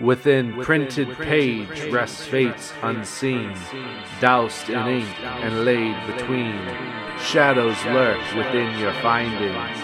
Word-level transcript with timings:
Within 0.00 0.60
printed 0.60 1.16
page 1.18 1.84
rests 1.92 2.26
fates 2.26 2.72
unseen, 2.82 3.54
doused 4.20 4.68
in 4.68 4.86
ink 4.88 5.20
and 5.24 5.64
laid 5.64 5.96
between. 6.08 6.60
Shadows 7.20 7.76
lurk 7.86 8.18
within 8.34 8.76
your 8.78 8.92
findings 8.94 9.78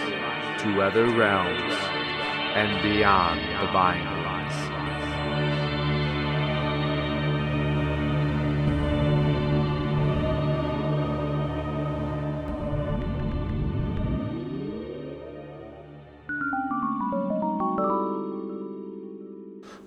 to 0.61 0.81
other 0.81 1.05
realms 1.07 1.73
and 2.55 2.83
beyond 2.83 3.39
the 3.39 3.71
bindings. 3.71 4.20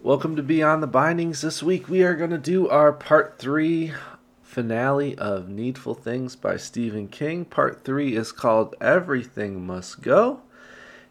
Welcome 0.04 0.36
to 0.36 0.42
Beyond 0.42 0.82
the 0.82 0.86
Bindings. 0.86 1.40
This 1.40 1.62
week 1.62 1.88
we 1.88 2.02
are 2.02 2.14
going 2.14 2.28
to 2.28 2.36
do 2.36 2.68
our 2.68 2.92
part 2.92 3.38
three 3.38 3.94
finale 4.42 5.16
of 5.16 5.48
Needful 5.48 5.94
Things 5.94 6.36
by 6.36 6.58
Stephen 6.58 7.08
King. 7.08 7.46
Part 7.46 7.84
three 7.84 8.14
is 8.14 8.30
called 8.30 8.74
Everything 8.82 9.66
Must 9.66 10.02
Go. 10.02 10.42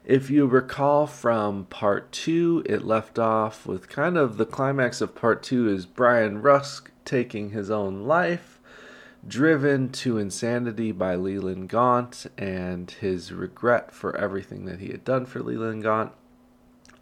If 0.04 0.30
you 0.30 0.46
recall 0.46 1.08
from 1.08 1.64
part 1.64 2.12
two, 2.12 2.62
it 2.66 2.84
left 2.84 3.18
off 3.18 3.66
with 3.66 3.88
kind 3.88 4.16
of 4.16 4.36
the 4.36 4.46
climax 4.46 5.00
of 5.00 5.16
part 5.16 5.42
two 5.42 5.68
is 5.68 5.86
Brian 5.86 6.40
Rusk 6.40 6.92
taking 7.04 7.50
his 7.50 7.72
own 7.72 8.04
life, 8.04 8.60
driven 9.26 9.90
to 9.90 10.18
insanity 10.18 10.92
by 10.92 11.16
Leland 11.16 11.68
Gaunt 11.68 12.26
and 12.38 12.88
his 12.92 13.32
regret 13.32 13.90
for 13.90 14.16
everything 14.16 14.66
that 14.66 14.78
he 14.78 14.90
had 14.90 15.02
done 15.04 15.26
for 15.26 15.42
Leland 15.42 15.82
Gaunt 15.82 16.12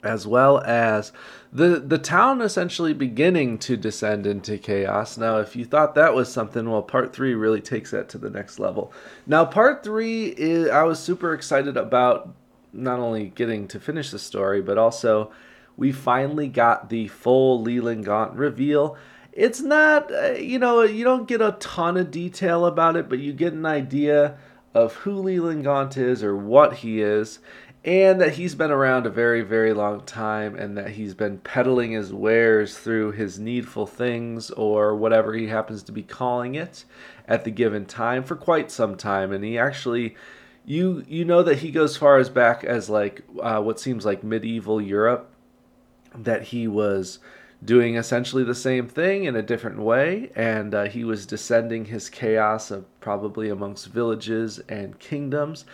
as 0.02 0.26
well 0.26 0.58
as 0.62 1.12
the 1.52 1.78
the 1.78 1.98
town 1.98 2.40
essentially 2.40 2.92
beginning 2.92 3.58
to 3.58 3.76
descend 3.76 4.26
into 4.26 4.58
chaos. 4.58 5.16
Now, 5.16 5.38
if 5.38 5.54
you 5.54 5.64
thought 5.64 5.94
that 5.94 6.14
was 6.14 6.32
something, 6.32 6.68
well, 6.70 6.82
part 6.82 7.12
three 7.12 7.34
really 7.34 7.60
takes 7.60 7.90
that 7.90 8.08
to 8.10 8.18
the 8.18 8.30
next 8.30 8.58
level. 8.58 8.92
Now, 9.26 9.44
part 9.44 9.84
three 9.84 10.26
is 10.28 10.68
I 10.68 10.82
was 10.84 10.98
super 10.98 11.32
excited 11.34 11.76
about 11.76 12.34
not 12.72 12.98
only 12.98 13.26
getting 13.26 13.68
to 13.68 13.78
finish 13.78 14.10
the 14.10 14.18
story, 14.18 14.62
but 14.62 14.78
also 14.78 15.30
we 15.76 15.92
finally 15.92 16.48
got 16.48 16.88
the 16.88 17.08
full 17.08 17.60
Leland 17.60 18.04
Gaunt 18.04 18.34
reveal. 18.34 18.96
It's 19.32 19.60
not, 19.60 20.12
uh, 20.12 20.32
you 20.32 20.58
know, 20.58 20.82
you 20.82 21.04
don't 21.04 21.28
get 21.28 21.40
a 21.40 21.56
ton 21.58 21.96
of 21.96 22.10
detail 22.10 22.66
about 22.66 22.96
it, 22.96 23.08
but 23.08 23.18
you 23.18 23.32
get 23.32 23.54
an 23.54 23.64
idea 23.64 24.36
of 24.74 24.94
who 24.94 25.12
Leland 25.12 25.64
Gaunt 25.64 25.96
is 25.96 26.22
or 26.22 26.36
what 26.36 26.78
he 26.78 27.00
is 27.00 27.38
and 27.84 28.20
that 28.20 28.34
he's 28.34 28.54
been 28.54 28.70
around 28.70 29.06
a 29.06 29.10
very, 29.10 29.42
very 29.42 29.72
long 29.72 30.02
time, 30.02 30.54
and 30.54 30.76
that 30.76 30.90
he's 30.90 31.14
been 31.14 31.38
peddling 31.38 31.92
his 31.92 32.12
wares 32.12 32.78
through 32.78 33.12
his 33.12 33.40
needful 33.40 33.86
things 33.86 34.50
or 34.52 34.94
whatever 34.94 35.34
he 35.34 35.48
happens 35.48 35.82
to 35.82 35.92
be 35.92 36.02
calling 36.02 36.54
it 36.54 36.84
at 37.26 37.44
the 37.44 37.50
given 37.50 37.84
time 37.84 38.22
for 38.22 38.36
quite 38.36 38.70
some 38.70 38.96
time. 38.96 39.32
And 39.32 39.42
he 39.42 39.58
actually, 39.58 40.14
you 40.64 41.04
you 41.08 41.24
know 41.24 41.42
that 41.42 41.58
he 41.58 41.72
goes 41.72 41.96
far 41.96 42.18
as 42.18 42.28
back 42.28 42.62
as 42.62 42.88
like 42.88 43.22
uh, 43.40 43.60
what 43.60 43.80
seems 43.80 44.04
like 44.06 44.22
medieval 44.22 44.80
Europe, 44.80 45.28
that 46.14 46.42
he 46.44 46.68
was 46.68 47.18
doing 47.64 47.96
essentially 47.96 48.44
the 48.44 48.54
same 48.54 48.86
thing 48.86 49.24
in 49.24 49.34
a 49.34 49.42
different 49.42 49.78
way, 49.78 50.30
and 50.36 50.72
uh, 50.72 50.84
he 50.84 51.02
was 51.02 51.26
descending 51.26 51.86
his 51.86 52.08
chaos 52.08 52.70
of 52.70 52.84
probably 53.00 53.48
amongst 53.48 53.88
villages 53.88 54.60
and 54.68 55.00
kingdoms 55.00 55.64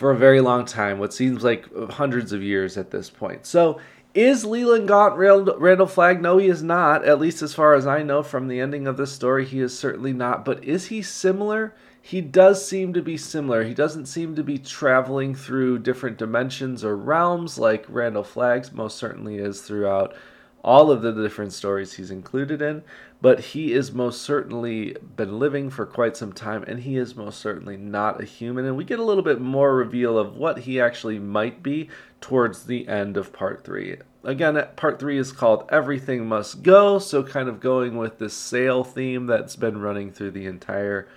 for 0.00 0.10
a 0.12 0.16
very 0.16 0.40
long 0.40 0.64
time, 0.64 0.98
what 0.98 1.12
seems 1.12 1.44
like 1.44 1.66
hundreds 1.90 2.32
of 2.32 2.42
years 2.42 2.78
at 2.78 2.90
this 2.90 3.10
point. 3.10 3.44
So, 3.44 3.78
is 4.14 4.46
Leland 4.46 4.88
Gaunt 4.88 5.18
Randall 5.18 5.86
Flagg? 5.86 6.22
No, 6.22 6.38
he 6.38 6.48
is 6.48 6.62
not. 6.62 7.04
At 7.04 7.20
least 7.20 7.42
as 7.42 7.52
far 7.52 7.74
as 7.74 7.86
I 7.86 8.02
know 8.02 8.22
from 8.22 8.48
the 8.48 8.60
ending 8.60 8.86
of 8.86 8.96
this 8.96 9.12
story, 9.12 9.44
he 9.44 9.60
is 9.60 9.78
certainly 9.78 10.14
not. 10.14 10.42
But 10.42 10.64
is 10.64 10.86
he 10.86 11.02
similar? 11.02 11.74
He 12.00 12.22
does 12.22 12.66
seem 12.66 12.94
to 12.94 13.02
be 13.02 13.18
similar. 13.18 13.62
He 13.62 13.74
doesn't 13.74 14.06
seem 14.06 14.34
to 14.36 14.42
be 14.42 14.56
traveling 14.56 15.34
through 15.34 15.80
different 15.80 16.16
dimensions 16.16 16.82
or 16.82 16.96
realms 16.96 17.58
like 17.58 17.84
Randall 17.86 18.24
Flagg's 18.24 18.72
most 18.72 18.96
certainly 18.96 19.36
is 19.36 19.60
throughout 19.60 20.14
all 20.62 20.90
of 20.90 21.02
the 21.02 21.12
different 21.12 21.52
stories 21.52 21.94
he's 21.94 22.10
included 22.10 22.60
in, 22.60 22.82
but 23.22 23.40
he 23.40 23.72
is 23.72 23.92
most 23.92 24.22
certainly 24.22 24.96
been 25.16 25.38
living 25.38 25.70
for 25.70 25.86
quite 25.86 26.16
some 26.16 26.32
time 26.32 26.62
and 26.64 26.80
he 26.80 26.96
is 26.96 27.14
most 27.14 27.38
certainly 27.38 27.76
not 27.76 28.20
a 28.20 28.24
human 28.24 28.64
and 28.64 28.76
we 28.76 28.84
get 28.84 28.98
a 28.98 29.04
little 29.04 29.22
bit 29.22 29.40
more 29.40 29.74
reveal 29.74 30.18
of 30.18 30.36
what 30.36 30.60
he 30.60 30.80
actually 30.80 31.18
might 31.18 31.62
be 31.62 31.88
towards 32.20 32.64
the 32.64 32.88
end 32.88 33.16
of 33.16 33.32
part 33.32 33.64
3. 33.64 33.98
Again, 34.22 34.62
part 34.76 34.98
3 34.98 35.16
is 35.16 35.32
called 35.32 35.68
Everything 35.70 36.26
Must 36.26 36.62
Go, 36.62 36.98
so 36.98 37.22
kind 37.22 37.48
of 37.48 37.60
going 37.60 37.96
with 37.96 38.18
this 38.18 38.34
sale 38.34 38.84
theme 38.84 39.26
that's 39.26 39.56
been 39.56 39.80
running 39.80 40.12
through 40.12 40.32
the 40.32 40.46
entire 40.46 41.08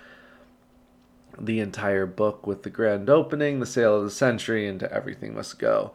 the 1.38 1.58
entire 1.58 2.06
book 2.06 2.46
with 2.46 2.62
the 2.62 2.70
grand 2.70 3.10
opening, 3.10 3.58
the 3.58 3.66
sale 3.66 3.96
of 3.96 4.04
the 4.04 4.10
century, 4.10 4.68
into 4.68 4.90
Everything 4.92 5.34
Must 5.34 5.58
Go. 5.58 5.92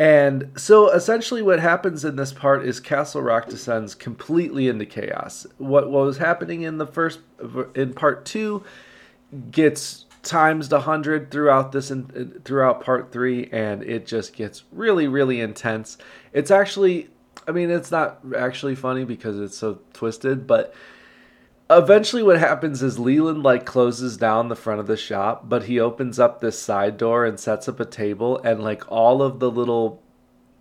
And 0.00 0.52
so 0.56 0.88
essentially 0.88 1.42
what 1.42 1.60
happens 1.60 2.06
in 2.06 2.16
this 2.16 2.32
part 2.32 2.64
is 2.64 2.80
Castle 2.80 3.20
Rock 3.20 3.50
descends 3.50 3.94
completely 3.94 4.66
into 4.66 4.86
chaos. 4.86 5.46
What, 5.58 5.90
was 5.90 6.16
happening 6.16 6.62
in 6.62 6.78
the 6.78 6.86
first 6.86 7.20
in 7.74 7.92
part 7.92 8.24
2 8.24 8.64
gets 9.50 10.06
times 10.22 10.68
to 10.68 10.76
100 10.76 11.30
throughout 11.30 11.72
this 11.72 11.90
and 11.90 12.42
throughout 12.46 12.82
part 12.82 13.12
3 13.12 13.50
and 13.52 13.82
it 13.82 14.06
just 14.06 14.32
gets 14.32 14.64
really 14.72 15.06
really 15.06 15.38
intense. 15.38 15.98
It's 16.32 16.50
actually 16.50 17.10
I 17.46 17.52
mean 17.52 17.68
it's 17.68 17.90
not 17.90 18.20
actually 18.34 18.76
funny 18.76 19.04
because 19.04 19.38
it's 19.38 19.58
so 19.58 19.80
twisted, 19.92 20.46
but 20.46 20.72
eventually 21.70 22.22
what 22.22 22.38
happens 22.38 22.82
is 22.82 22.98
Leland 22.98 23.42
like 23.42 23.64
closes 23.64 24.16
down 24.16 24.48
the 24.48 24.56
front 24.56 24.80
of 24.80 24.86
the 24.86 24.96
shop, 24.96 25.48
but 25.48 25.64
he 25.64 25.78
opens 25.78 26.18
up 26.18 26.40
this 26.40 26.58
side 26.58 26.96
door 26.96 27.24
and 27.24 27.38
sets 27.38 27.68
up 27.68 27.78
a 27.78 27.84
table 27.84 28.38
and 28.42 28.62
like 28.62 28.90
all 28.90 29.22
of 29.22 29.38
the 29.38 29.50
little 29.50 30.02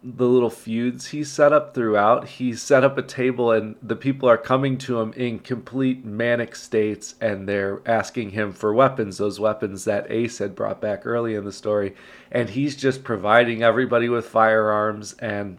the 0.02 0.25
little 0.25 0.50
feuds 0.50 1.08
he 1.08 1.25
set 1.25 1.52
up 1.52 1.74
throughout, 1.74 2.25
he 2.25 2.53
set 2.56 2.86
up 2.86 2.98
a 2.98 3.02
table 3.02 3.52
and 3.52 3.75
the 3.81 3.98
people 3.98 4.30
are 4.30 4.38
coming 4.38 4.78
to 4.78 4.98
him 5.02 5.12
in 5.14 5.38
complete 5.38 6.06
manic 6.06 6.56
states 6.56 7.16
and 7.19 7.50
they're 7.50 7.81
asking 7.86 8.30
him 8.30 8.53
for 8.53 8.74
weapons, 8.74 9.18
those 9.18 9.42
weapons 9.42 9.84
that 9.84 10.09
Ace 10.09 10.38
had 10.38 10.56
brought 10.56 10.80
back 10.80 11.06
early 11.06 11.36
in 11.36 11.44
the 11.44 11.52
story, 11.52 11.96
and 12.31 12.50
he's 12.52 12.78
just 12.78 13.03
providing 13.03 13.62
everybody 13.62 14.08
with 14.08 14.25
firearms 14.25 15.14
and 15.19 15.58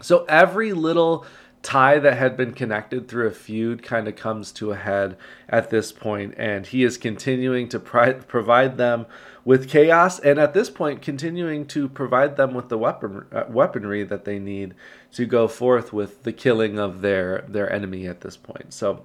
so 0.00 0.24
every 0.28 0.72
little 0.72 1.26
tie 1.62 1.98
that 1.98 2.16
had 2.16 2.36
been 2.36 2.52
connected 2.52 3.08
through 3.08 3.26
a 3.26 3.32
feud 3.32 3.82
kind 3.82 4.06
of 4.06 4.14
comes 4.14 4.52
to 4.52 4.70
a 4.70 4.76
head 4.76 5.16
at 5.48 5.70
this 5.70 5.92
point, 5.92 6.34
and 6.36 6.66
he 6.66 6.84
is 6.84 6.96
continuing 6.96 7.68
to 7.68 7.80
pri- 7.80 8.12
provide 8.12 8.76
them 8.76 9.06
with 9.44 9.68
chaos, 9.68 10.18
and 10.18 10.38
at 10.38 10.54
this 10.54 10.70
point, 10.70 11.02
continuing 11.02 11.66
to 11.66 11.88
provide 11.88 12.36
them 12.36 12.54
with 12.54 12.68
the 12.68 12.78
weapon 12.78 13.26
uh, 13.32 13.44
weaponry 13.48 14.02
that 14.04 14.24
they 14.24 14.38
need 14.38 14.74
to 15.12 15.24
go 15.24 15.46
forth 15.46 15.92
with 15.92 16.24
the 16.24 16.32
killing 16.32 16.78
of 16.78 17.00
their 17.00 17.44
their 17.48 17.72
enemy 17.72 18.06
at 18.06 18.20
this 18.20 18.36
point. 18.36 18.72
So. 18.72 19.04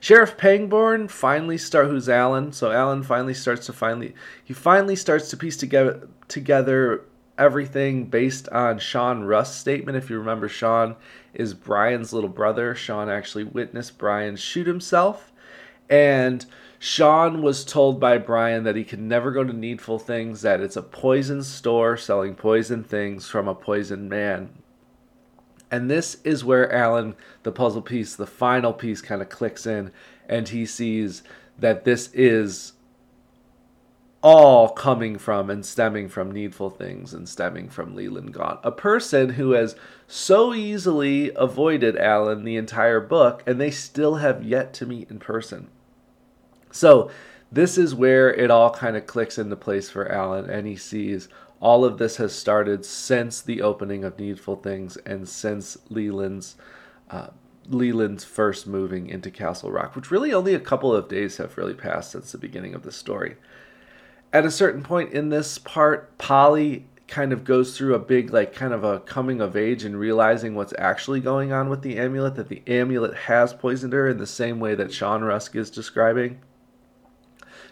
Sheriff 0.00 0.36
Pangborn 0.36 1.08
finally 1.08 1.58
start 1.58 1.88
who's 1.88 2.08
Alan. 2.08 2.52
So 2.52 2.70
Alan 2.70 3.02
finally 3.02 3.34
starts 3.34 3.66
to 3.66 3.72
finally 3.72 4.14
he 4.44 4.54
finally 4.54 4.94
starts 4.94 5.28
to 5.30 5.36
piece 5.36 5.56
together 5.56 6.08
together 6.28 7.04
everything 7.38 8.06
based 8.06 8.48
on 8.50 8.78
Sean 8.78 9.22
Rusk's 9.22 9.56
statement. 9.56 9.96
If 9.96 10.10
you 10.10 10.18
remember, 10.18 10.48
Sean 10.48 10.96
is 11.32 11.54
Brian's 11.54 12.12
little 12.12 12.28
brother. 12.28 12.74
Sean 12.74 13.08
actually 13.08 13.44
witnessed 13.44 13.96
Brian 13.96 14.36
shoot 14.36 14.66
himself. 14.66 15.32
And 15.88 16.44
Sean 16.78 17.40
was 17.42 17.64
told 17.64 17.98
by 17.98 18.18
Brian 18.18 18.64
that 18.64 18.76
he 18.76 18.84
could 18.84 19.00
never 19.00 19.30
go 19.30 19.42
to 19.42 19.52
Needful 19.52 19.98
Things, 19.98 20.42
that 20.42 20.60
it's 20.60 20.76
a 20.76 20.82
poison 20.82 21.42
store 21.42 21.96
selling 21.96 22.34
poison 22.34 22.84
things 22.84 23.28
from 23.28 23.48
a 23.48 23.54
poisoned 23.54 24.08
man. 24.08 24.50
And 25.70 25.90
this 25.90 26.18
is 26.24 26.44
where 26.44 26.72
Alan, 26.72 27.14
the 27.42 27.52
puzzle 27.52 27.82
piece, 27.82 28.16
the 28.16 28.26
final 28.26 28.72
piece, 28.72 29.00
kind 29.00 29.20
of 29.20 29.28
clicks 29.28 29.66
in, 29.66 29.90
and 30.28 30.48
he 30.48 30.64
sees 30.64 31.22
that 31.58 31.84
this 31.84 32.10
is 32.14 32.72
all 34.22 34.68
coming 34.70 35.16
from 35.16 35.48
and 35.48 35.64
stemming 35.64 36.08
from 36.08 36.30
needful 36.30 36.70
things 36.70 37.14
and 37.14 37.28
stemming 37.28 37.68
from 37.68 37.94
Leland 37.94 38.34
Gaunt, 38.34 38.58
a 38.64 38.72
person 38.72 39.30
who 39.30 39.52
has 39.52 39.76
so 40.08 40.52
easily 40.52 41.30
avoided 41.36 41.96
Alan 41.96 42.44
the 42.44 42.56
entire 42.56 43.00
book, 43.00 43.42
and 43.46 43.60
they 43.60 43.70
still 43.70 44.16
have 44.16 44.42
yet 44.42 44.74
to 44.74 44.86
meet 44.86 45.10
in 45.10 45.18
person. 45.18 45.68
So, 46.72 47.10
this 47.50 47.78
is 47.78 47.94
where 47.94 48.32
it 48.34 48.50
all 48.50 48.70
kind 48.70 48.96
of 48.96 49.06
clicks 49.06 49.38
into 49.38 49.56
place 49.56 49.88
for 49.88 50.10
Alan, 50.10 50.50
and 50.50 50.66
he 50.66 50.76
sees 50.76 51.28
all 51.60 51.84
of 51.84 51.98
this 51.98 52.16
has 52.16 52.34
started 52.34 52.84
since 52.84 53.40
the 53.40 53.62
opening 53.62 54.04
of 54.04 54.18
Needful 54.18 54.56
Things 54.56 54.96
and 54.98 55.28
since 55.28 55.78
Leland's. 55.88 56.56
Uh, 57.10 57.28
Leland's 57.70 58.24
first 58.24 58.66
moving 58.66 59.08
into 59.08 59.30
Castle 59.30 59.70
Rock, 59.70 59.94
which 59.94 60.10
really 60.10 60.32
only 60.32 60.54
a 60.54 60.60
couple 60.60 60.94
of 60.94 61.06
days 61.06 61.36
have 61.36 61.58
really 61.58 61.74
passed 61.74 62.12
since 62.12 62.32
the 62.32 62.38
beginning 62.38 62.74
of 62.74 62.82
the 62.82 62.90
story. 62.90 63.36
At 64.32 64.44
a 64.44 64.50
certain 64.50 64.82
point 64.82 65.12
in 65.12 65.30
this 65.30 65.58
part, 65.58 66.16
Polly 66.18 66.86
kind 67.06 67.32
of 67.32 67.44
goes 67.44 67.76
through 67.76 67.94
a 67.94 67.98
big 67.98 68.30
like 68.32 68.52
kind 68.52 68.74
of 68.74 68.84
a 68.84 69.00
coming 69.00 69.40
of 69.40 69.56
age 69.56 69.84
and 69.84 69.98
realizing 69.98 70.54
what's 70.54 70.74
actually 70.76 71.20
going 71.20 71.52
on 71.52 71.70
with 71.70 71.80
the 71.80 71.98
amulet 71.98 72.34
that 72.34 72.48
the 72.48 72.62
amulet 72.66 73.14
has 73.14 73.54
poisoned 73.54 73.94
her 73.94 74.08
in 74.08 74.18
the 74.18 74.26
same 74.26 74.60
way 74.60 74.74
that 74.74 74.92
Sean 74.92 75.24
Rusk 75.24 75.56
is 75.56 75.70
describing 75.70 76.40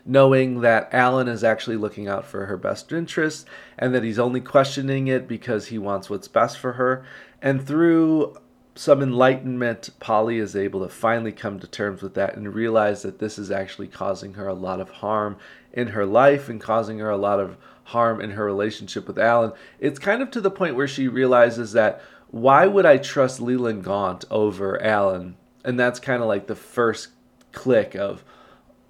knowing 0.06 0.60
that 0.60 0.88
Alan 0.92 1.26
is 1.26 1.42
actually 1.42 1.76
looking 1.76 2.06
out 2.06 2.24
for 2.24 2.46
her 2.46 2.56
best 2.56 2.92
interests 2.92 3.44
and 3.76 3.92
that 3.94 4.04
he's 4.04 4.18
only 4.18 4.40
questioning 4.40 5.08
it 5.08 5.26
because 5.26 5.66
he 5.66 5.78
wants 5.78 6.08
what's 6.08 6.28
best 6.28 6.58
for 6.58 6.74
her. 6.74 7.04
And 7.42 7.66
through 7.66 8.36
some 8.76 9.02
enlightenment, 9.02 9.90
Polly 10.00 10.38
is 10.38 10.54
able 10.54 10.80
to 10.80 10.88
finally 10.88 11.32
come 11.32 11.58
to 11.60 11.66
terms 11.66 12.02
with 12.02 12.14
that 12.14 12.36
and 12.36 12.54
realize 12.54 13.02
that 13.02 13.18
this 13.18 13.38
is 13.38 13.50
actually 13.50 13.88
causing 13.88 14.34
her 14.34 14.46
a 14.46 14.54
lot 14.54 14.80
of 14.80 14.90
harm 14.90 15.36
in 15.72 15.88
her 15.88 16.06
life 16.06 16.48
and 16.48 16.60
causing 16.60 16.98
her 16.98 17.10
a 17.10 17.16
lot 17.16 17.40
of 17.40 17.56
harm 17.84 18.20
in 18.20 18.32
her 18.32 18.44
relationship 18.44 19.06
with 19.06 19.18
Alan. 19.18 19.52
It's 19.78 19.98
kind 19.98 20.22
of 20.22 20.30
to 20.32 20.40
the 20.40 20.50
point 20.50 20.76
where 20.76 20.88
she 20.88 21.08
realizes 21.08 21.72
that 21.72 22.02
why 22.30 22.66
would 22.66 22.84
I 22.84 22.98
trust 22.98 23.40
Leland 23.40 23.84
Gaunt 23.84 24.24
over 24.30 24.82
Alan? 24.82 25.36
And 25.64 25.78
that's 25.78 26.00
kind 26.00 26.22
of 26.22 26.28
like 26.28 26.46
the 26.46 26.56
first 26.56 27.08
click 27.52 27.94
of, 27.94 28.24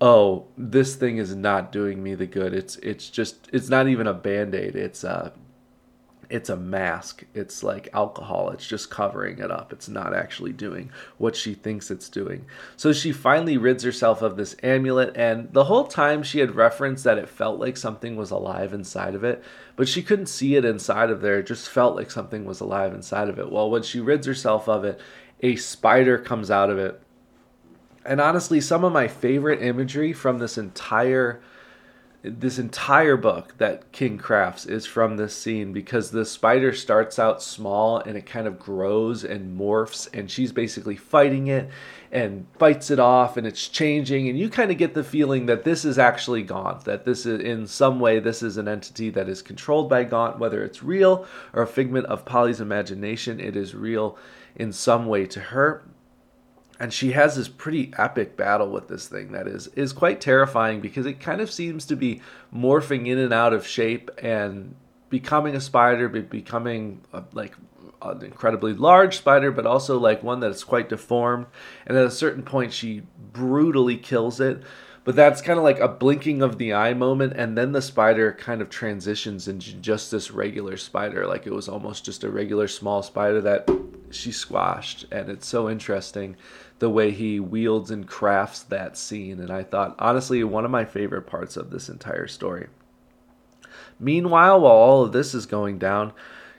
oh, 0.01 0.47
this 0.57 0.97
thing 0.97 1.19
is 1.19 1.35
not 1.35 1.71
doing 1.71 2.03
me 2.03 2.15
the 2.15 2.27
good. 2.27 2.55
It's 2.55 2.77
it's 2.77 3.09
just 3.09 3.49
it's 3.53 3.69
not 3.69 3.89
even 3.89 4.07
a 4.07 4.15
band-aid. 4.15 4.75
It's 4.75 5.05
uh 5.05 5.31
it's 6.29 6.49
a 6.49 6.57
mask. 6.57 7.25
It's 7.35 7.63
like 7.63 7.89
alcohol. 7.93 8.51
It's 8.51 8.67
just 8.67 8.91
covering 8.91 9.39
it 9.39 9.51
up. 9.51 9.73
It's 9.73 9.89
not 9.89 10.15
actually 10.15 10.53
doing 10.53 10.91
what 11.19 11.37
she 11.37 11.55
thinks 11.55 11.91
it's 11.91 12.09
doing. 12.09 12.47
So 12.77 12.93
she 12.93 13.13
finally 13.13 13.57
rids 13.57 13.85
herself 13.85 14.23
of 14.23 14.37
this 14.37 14.57
amulet, 14.63 15.17
and 15.17 15.53
the 15.53 15.65
whole 15.65 15.87
time 15.87 16.23
she 16.23 16.39
had 16.39 16.55
referenced 16.55 17.05
that 17.05 17.19
it 17.19 17.29
felt 17.29 17.61
like 17.61 17.77
something 17.77 18.17
was 18.17 18.31
alive 18.31 18.73
inside 18.73 19.15
of 19.15 19.25
it, 19.25 19.43
but 19.77 19.89
she 19.89 20.03
couldn't 20.03 20.27
see 20.27 20.57
it 20.57 20.65
inside 20.65 21.11
of 21.11 21.21
there. 21.21 21.39
It 21.39 21.47
just 21.47 21.69
felt 21.69 21.97
like 21.97 22.11
something 22.11 22.45
was 22.45 22.61
alive 22.61 22.93
inside 22.95 23.29
of 23.29 23.39
it. 23.39 23.51
Well, 23.51 23.71
when 23.71 23.83
she 23.83 24.01
rids 24.01 24.27
herself 24.27 24.69
of 24.69 24.85
it, 24.85 25.01
a 25.41 25.57
spider 25.57 26.19
comes 26.19 26.51
out 26.51 26.71
of 26.71 26.79
it. 26.79 27.01
And 28.05 28.21
honestly, 28.21 28.61
some 28.61 28.85
of 28.85 28.93
my 28.93 29.09
favorite 29.09 29.63
imagery 29.63 30.13
from 30.13 30.39
this 30.39 30.57
entire 30.57 31.41
this 32.27 32.59
entire 32.59 33.17
book 33.17 33.55
that 33.59 33.93
King 33.93 34.19
crafts 34.19 34.67
is 34.67 34.87
from 34.87 35.17
this 35.17 35.35
scene 35.35 35.73
because 35.73 36.11
the 36.11 36.25
spider 36.25 36.73
starts 36.73 37.19
out 37.19 37.43
small 37.43 37.99
and 37.99 38.17
it 38.17 38.27
kind 38.27 38.47
of 38.47 38.59
grows 38.59 39.25
and 39.25 39.59
morphs 39.59 40.09
and 40.13 40.31
she's 40.31 40.53
basically 40.53 40.97
fighting 40.97 41.47
it 41.47 41.71
and 42.11 42.47
fights 42.59 42.91
it 42.91 42.99
off 42.99 43.37
and 43.37 43.47
it's 43.47 43.69
changing. 43.69 44.29
And 44.29 44.39
you 44.39 44.49
kind 44.49 44.71
of 44.71 44.79
get 44.79 44.95
the 44.95 45.05
feeling 45.05 45.47
that 45.47 45.65
this 45.65 45.85
is 45.85 45.99
actually 45.99 46.43
Gaunt 46.43 46.85
that 46.85 47.05
this 47.05 47.27
is 47.27 47.41
in 47.41 47.67
some 47.67 48.01
way 48.01 48.19
this 48.19 48.43
is 48.43 48.57
an 48.57 48.69
entity 48.69 49.11
that 49.11 49.29
is 49.29 49.43
controlled 49.43 49.89
by 49.89 50.05
Gaunt 50.05 50.39
whether 50.39 50.65
it's 50.65 50.83
real 50.83 51.27
or 51.53 51.63
a 51.63 51.67
figment 51.67 52.07
of 52.07 52.25
Polly's 52.25 52.61
imagination 52.61 53.41
it 53.41 53.57
is 53.57 53.75
real 53.75 54.19
in 54.55 54.73
some 54.73 55.07
way 55.07 55.27
to 55.27 55.41
her 55.41 55.83
and 56.79 56.93
she 56.93 57.13
has 57.13 57.37
this 57.37 57.49
pretty 57.49 57.93
epic 57.97 58.37
battle 58.37 58.71
with 58.71 58.89
this 58.89 59.09
thing 59.09 59.33
that 59.33 59.47
is 59.47 59.69
is 59.69 59.93
quite 59.93 60.21
terrifying 60.21 60.81
because 60.81 61.07
it 61.07 61.21
kind 61.21 61.41
of 61.41 61.51
seems 61.51 61.87
to 61.87 61.97
be 61.97 62.21
morphing 62.55 63.07
in 63.07 63.19
and 63.19 63.33
out 63.33 63.53
of 63.53 63.67
shape 63.67 64.11
and 64.19 64.75
becoming 65.09 65.55
a 65.55 65.61
spider 65.61 66.09
but 66.09 66.29
becoming 66.29 67.01
a, 67.13 67.23
like 67.33 67.55
an 68.03 68.25
incredibly 68.25 68.73
large 68.73 69.19
spider 69.19 69.51
but 69.51 69.67
also 69.67 69.99
like 69.99 70.23
one 70.23 70.41
that 70.41 70.51
is 70.51 70.65
quite 70.65 70.89
deformed. 70.89 71.47
And 71.87 71.97
at 71.97 72.07
a 72.07 72.11
certain 72.11 72.43
point 72.43 72.73
she 72.73 73.03
brutally 73.33 73.97
kills 73.97 74.41
it. 74.41 74.63
But 75.05 75.15
that's 75.15 75.41
kind 75.41 75.57
of 75.57 75.63
like 75.63 75.79
a 75.79 75.87
blinking 75.87 76.43
of 76.43 76.59
the 76.59 76.75
eye 76.75 76.93
moment. 76.93 77.35
And 77.37 77.57
then 77.57 77.71
the 77.71 77.81
spider 77.81 78.33
kind 78.33 78.61
of 78.61 78.69
transitions 78.69 79.47
into 79.47 79.75
just 79.75 80.11
this 80.11 80.33
regular 80.33 80.77
spider 80.77 81.27
like 81.27 81.47
it 81.47 81.53
was 81.53 81.69
almost 81.69 82.05
just 82.05 82.25
a 82.25 82.31
regular 82.31 82.67
small 82.67 83.03
spider 83.03 83.41
that 83.43 83.71
she 84.11 84.33
squashed. 84.33 85.07
And 85.13 85.29
it's 85.29 85.47
so 85.47 85.71
interesting 85.71 86.37
the 86.79 86.91
way 86.91 87.11
he 87.11 87.41
wields 87.41 87.91
and 87.91 88.07
crafts 88.07 88.63
that 88.65 88.97
scene. 88.97 89.41
And 89.41 89.51
I 89.51 89.63
thought, 89.63 89.97
honestly, 89.99 90.43
one 90.45 90.65
of 90.65 90.71
my 90.71 90.85
favorite 90.85 91.27
parts 91.27 91.57
of 91.57 91.71
this 91.71 91.89
entire 91.89 92.27
story. 92.27 92.69
Meanwhile, 93.99 94.61
while 94.61 94.73
all 94.73 95.03
of 95.05 95.13
this 95.13 95.35
is 95.35 95.47
going 95.47 95.79
down, 95.79 96.13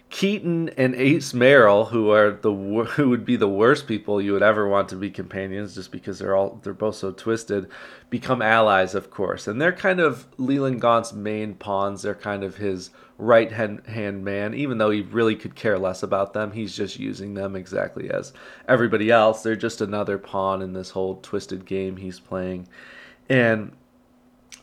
Keeton 0.10 0.70
and 0.78 0.96
Ace 0.96 1.34
Merrill, 1.34 1.86
who 1.86 2.12
are 2.12 2.32
the 2.32 2.52
who 2.96 3.10
would 3.10 3.26
be 3.26 3.36
the 3.36 3.48
worst 3.48 3.88
people 3.88 4.22
you 4.22 4.34
would 4.34 4.44
ever 4.44 4.68
want 4.68 4.90
to 4.90 4.96
be 4.96 5.10
companions, 5.10 5.76
just 5.76 5.92
because 5.92 6.20
they're 6.20 6.36
all 6.36 6.60
they're 6.64 6.74
both 6.74 6.96
so 6.96 7.12
twisted, 7.12 7.68
become 8.10 8.42
allies, 8.42 8.96
of 8.96 9.12
course, 9.12 9.48
and 9.48 9.62
they're 9.62 9.74
kind 9.74 10.00
of 10.00 10.28
Leland 10.38 10.82
Gaunt's 10.82 11.14
main 11.14 11.56
pawns. 11.56 12.02
They're 12.02 12.16
kind 12.16 12.44
of 12.44 12.56
his 12.56 12.90
right 13.18 13.52
hand 13.52 14.24
man, 14.24 14.54
even 14.54 14.78
though 14.78 14.92
he 14.92 15.02
really 15.02 15.36
could 15.36 15.56
care 15.56 15.78
less 15.78 16.04
about 16.04 16.34
them. 16.34 16.52
He's 16.52 16.76
just 16.76 17.00
using 17.00 17.34
them 17.34 17.56
exactly 17.56 18.10
as 18.10 18.32
everybody 18.68 19.12
else. 19.12 19.42
They're 19.44 19.56
just 19.56 19.82
another 19.82 20.18
pawn 20.18 20.62
in 20.62 20.74
this 20.74 20.92
whole 20.92 21.16
twisted 21.18 21.66
game 21.66 21.98
he's 21.98 22.20
playing, 22.20 22.68
and 23.28 23.74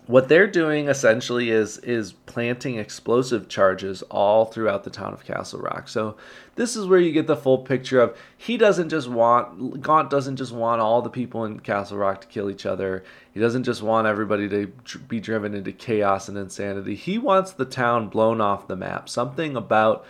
what 0.06 0.28
they're 0.28 0.46
doing 0.46 0.88
essentially 0.88 1.50
is 1.50 1.78
is 1.78 2.12
planting 2.12 2.76
explosive 2.76 3.48
charges 3.48 4.02
all 4.10 4.44
throughout 4.44 4.84
the 4.84 4.90
town 4.90 5.14
of 5.14 5.24
Castle 5.24 5.60
Rock. 5.60 5.88
So 5.88 6.16
this 6.56 6.76
is 6.76 6.86
where 6.86 7.00
you 7.00 7.10
get 7.10 7.26
the 7.26 7.36
full 7.36 7.58
picture 7.58 8.00
of 8.00 8.16
he 8.36 8.58
doesn't 8.58 8.90
just 8.90 9.08
want 9.08 9.80
Gaunt 9.80 10.10
doesn't 10.10 10.36
just 10.36 10.52
want 10.52 10.82
all 10.82 11.00
the 11.00 11.10
people 11.10 11.44
in 11.44 11.60
Castle 11.60 11.96
Rock 11.96 12.20
to 12.20 12.26
kill 12.26 12.50
each 12.50 12.66
other. 12.66 13.02
He 13.32 13.40
doesn't 13.40 13.64
just 13.64 13.82
want 13.82 14.06
everybody 14.06 14.48
to 14.48 14.98
be 15.08 15.20
driven 15.20 15.54
into 15.54 15.72
chaos 15.72 16.28
and 16.28 16.36
insanity. 16.36 16.94
He 16.94 17.16
wants 17.16 17.52
the 17.52 17.64
town 17.64 18.08
blown 18.08 18.40
off 18.42 18.68
the 18.68 18.76
map. 18.76 19.08
Something 19.08 19.56
about 19.56 20.04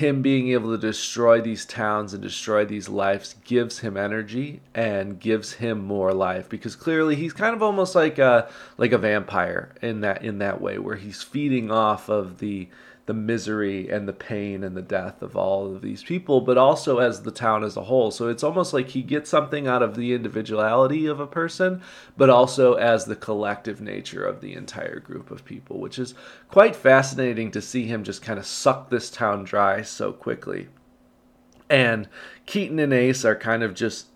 him 0.00 0.22
being 0.22 0.48
able 0.48 0.70
to 0.70 0.78
destroy 0.78 1.42
these 1.42 1.66
towns 1.66 2.14
and 2.14 2.22
destroy 2.22 2.64
these 2.64 2.88
lives 2.88 3.36
gives 3.44 3.80
him 3.80 3.98
energy 3.98 4.60
and 4.74 5.20
gives 5.20 5.52
him 5.52 5.78
more 5.84 6.12
life. 6.14 6.48
Because 6.48 6.74
clearly 6.74 7.16
he's 7.16 7.34
kind 7.34 7.54
of 7.54 7.62
almost 7.62 7.94
like 7.94 8.18
a 8.18 8.48
like 8.78 8.92
a 8.92 8.98
vampire 8.98 9.74
in 9.82 10.00
that 10.00 10.24
in 10.24 10.38
that 10.38 10.60
way 10.60 10.78
where 10.78 10.96
he's 10.96 11.22
feeding 11.22 11.70
off 11.70 12.08
of 12.08 12.38
the 12.38 12.68
the 13.10 13.14
misery 13.14 13.88
and 13.88 14.06
the 14.06 14.12
pain 14.12 14.62
and 14.62 14.76
the 14.76 14.82
death 14.82 15.20
of 15.20 15.34
all 15.34 15.74
of 15.74 15.82
these 15.82 16.04
people, 16.04 16.40
but 16.40 16.56
also 16.56 16.98
as 16.98 17.22
the 17.22 17.32
town 17.32 17.64
as 17.64 17.76
a 17.76 17.82
whole. 17.82 18.12
So 18.12 18.28
it's 18.28 18.44
almost 18.44 18.72
like 18.72 18.90
he 18.90 19.02
gets 19.02 19.28
something 19.28 19.66
out 19.66 19.82
of 19.82 19.96
the 19.96 20.14
individuality 20.14 21.06
of 21.06 21.18
a 21.18 21.26
person, 21.26 21.82
but 22.16 22.30
also 22.30 22.74
as 22.74 23.06
the 23.06 23.16
collective 23.16 23.80
nature 23.80 24.24
of 24.24 24.40
the 24.40 24.54
entire 24.54 25.00
group 25.00 25.32
of 25.32 25.44
people, 25.44 25.80
which 25.80 25.98
is 25.98 26.14
quite 26.46 26.76
fascinating 26.76 27.50
to 27.50 27.60
see 27.60 27.84
him 27.84 28.04
just 28.04 28.22
kind 28.22 28.38
of 28.38 28.46
suck 28.46 28.90
this 28.90 29.10
town 29.10 29.42
dry 29.42 29.82
so 29.82 30.12
quickly. 30.12 30.68
And 31.68 32.08
Keeton 32.46 32.78
and 32.78 32.92
Ace 32.92 33.24
are 33.24 33.34
kind 33.34 33.64
of 33.64 33.74
just 33.74 34.06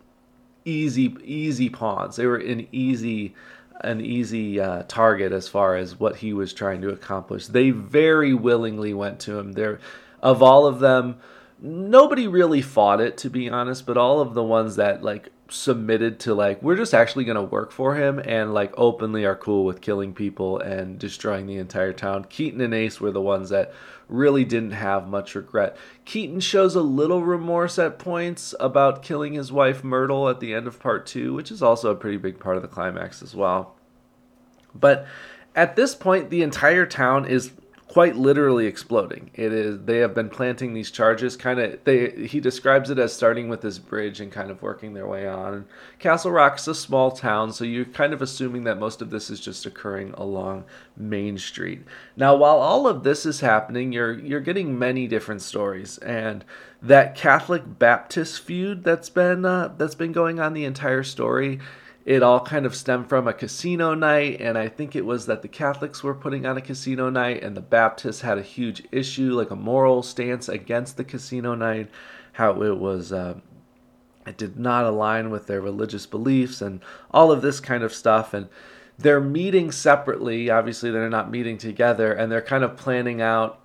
easy, 0.64 1.16
easy 1.24 1.68
pawns. 1.68 2.14
They 2.14 2.26
were 2.26 2.36
an 2.36 2.68
easy 2.70 3.34
an 3.80 4.00
easy 4.00 4.60
uh, 4.60 4.84
target 4.88 5.32
as 5.32 5.48
far 5.48 5.76
as 5.76 5.98
what 5.98 6.16
he 6.16 6.32
was 6.32 6.52
trying 6.52 6.80
to 6.82 6.90
accomplish. 6.90 7.46
They 7.46 7.70
very 7.70 8.34
willingly 8.34 8.94
went 8.94 9.20
to 9.20 9.38
him. 9.38 9.52
There, 9.52 9.80
of 10.22 10.42
all 10.42 10.66
of 10.66 10.78
them, 10.80 11.16
nobody 11.60 12.26
really 12.26 12.62
fought 12.62 13.00
it 13.00 13.16
to 13.18 13.30
be 13.30 13.48
honest. 13.48 13.86
But 13.86 13.96
all 13.96 14.20
of 14.20 14.34
the 14.34 14.44
ones 14.44 14.76
that 14.76 15.02
like 15.02 15.30
submitted 15.50 16.18
to 16.18 16.34
like 16.34 16.62
we're 16.62 16.76
just 16.76 16.94
actually 16.94 17.24
going 17.24 17.36
to 17.36 17.42
work 17.42 17.70
for 17.70 17.94
him 17.94 18.18
and 18.18 18.54
like 18.54 18.72
openly 18.78 19.26
are 19.26 19.36
cool 19.36 19.64
with 19.64 19.82
killing 19.82 20.14
people 20.14 20.58
and 20.58 20.98
destroying 20.98 21.46
the 21.46 21.56
entire 21.56 21.92
town. 21.92 22.24
Keeton 22.24 22.60
and 22.60 22.72
Ace 22.72 23.00
were 23.00 23.10
the 23.10 23.20
ones 23.20 23.50
that 23.50 23.72
really 24.08 24.44
didn't 24.44 24.72
have 24.72 25.06
much 25.06 25.34
regret. 25.34 25.76
Keeton 26.04 26.40
shows 26.40 26.74
a 26.74 26.82
little 26.82 27.22
remorse 27.22 27.78
at 27.78 27.98
points 27.98 28.54
about 28.58 29.02
killing 29.02 29.34
his 29.34 29.52
wife 29.52 29.84
Myrtle 29.84 30.28
at 30.28 30.40
the 30.40 30.54
end 30.54 30.66
of 30.66 30.80
part 30.80 31.06
2, 31.06 31.34
which 31.34 31.50
is 31.50 31.62
also 31.62 31.90
a 31.90 31.96
pretty 31.96 32.16
big 32.16 32.38
part 32.38 32.56
of 32.56 32.62
the 32.62 32.68
climax 32.68 33.22
as 33.22 33.34
well. 33.34 33.76
But 34.74 35.06
at 35.54 35.76
this 35.76 35.94
point 35.94 36.30
the 36.30 36.42
entire 36.42 36.86
town 36.86 37.26
is 37.26 37.52
quite 37.88 38.16
literally 38.16 38.66
exploding. 38.66 39.30
It 39.34 39.52
is 39.52 39.80
they 39.84 39.98
have 39.98 40.14
been 40.14 40.30
planting 40.30 40.72
these 40.72 40.90
charges 40.90 41.36
kind 41.36 41.60
of 41.60 41.84
they 41.84 42.10
he 42.26 42.40
describes 42.40 42.90
it 42.90 42.98
as 42.98 43.12
starting 43.12 43.48
with 43.48 43.60
this 43.60 43.78
bridge 43.78 44.20
and 44.20 44.32
kind 44.32 44.50
of 44.50 44.62
working 44.62 44.94
their 44.94 45.06
way 45.06 45.28
on. 45.28 45.66
Castle 45.98 46.32
Rock's 46.32 46.66
a 46.66 46.74
small 46.74 47.10
town, 47.10 47.52
so 47.52 47.64
you're 47.64 47.84
kind 47.84 48.12
of 48.12 48.22
assuming 48.22 48.64
that 48.64 48.78
most 48.78 49.02
of 49.02 49.10
this 49.10 49.30
is 49.30 49.38
just 49.38 49.66
occurring 49.66 50.12
along 50.14 50.64
Main 50.96 51.38
Street. 51.38 51.82
Now, 52.16 52.34
while 52.34 52.56
all 52.56 52.86
of 52.88 53.02
this 53.02 53.26
is 53.26 53.40
happening, 53.40 53.92
you're 53.92 54.18
you're 54.18 54.40
getting 54.40 54.78
many 54.78 55.06
different 55.06 55.42
stories 55.42 55.98
and 55.98 56.44
that 56.80 57.14
Catholic 57.14 57.78
Baptist 57.78 58.40
feud 58.42 58.82
that's 58.82 59.10
been 59.10 59.44
uh, 59.44 59.74
that's 59.76 59.94
been 59.94 60.12
going 60.12 60.40
on 60.40 60.54
the 60.54 60.64
entire 60.64 61.02
story 61.02 61.60
it 62.04 62.22
all 62.22 62.40
kind 62.40 62.66
of 62.66 62.74
stemmed 62.74 63.08
from 63.08 63.26
a 63.26 63.32
casino 63.32 63.94
night, 63.94 64.40
and 64.40 64.58
I 64.58 64.68
think 64.68 64.94
it 64.94 65.06
was 65.06 65.26
that 65.26 65.42
the 65.42 65.48
Catholics 65.48 66.02
were 66.02 66.14
putting 66.14 66.44
on 66.44 66.56
a 66.56 66.60
casino 66.60 67.08
night, 67.08 67.42
and 67.42 67.56
the 67.56 67.62
Baptists 67.62 68.20
had 68.20 68.38
a 68.38 68.42
huge 68.42 68.82
issue, 68.92 69.32
like 69.32 69.50
a 69.50 69.56
moral 69.56 70.02
stance 70.02 70.48
against 70.48 70.96
the 70.96 71.04
casino 71.04 71.54
night, 71.54 71.90
how 72.32 72.62
it 72.62 72.76
was. 72.78 73.12
Uh, 73.12 73.40
it 74.26 74.36
did 74.36 74.58
not 74.58 74.84
align 74.84 75.30
with 75.30 75.46
their 75.46 75.60
religious 75.60 76.06
beliefs 76.06 76.62
and 76.62 76.80
all 77.10 77.30
of 77.30 77.42
this 77.42 77.60
kind 77.60 77.82
of 77.82 77.92
stuff 77.92 78.32
and 78.32 78.48
they're 78.98 79.20
meeting 79.20 79.70
separately 79.70 80.48
obviously 80.48 80.90
they're 80.90 81.10
not 81.10 81.30
meeting 81.30 81.58
together 81.58 82.12
and 82.12 82.30
they're 82.30 82.40
kind 82.40 82.64
of 82.64 82.76
planning 82.76 83.20
out 83.20 83.60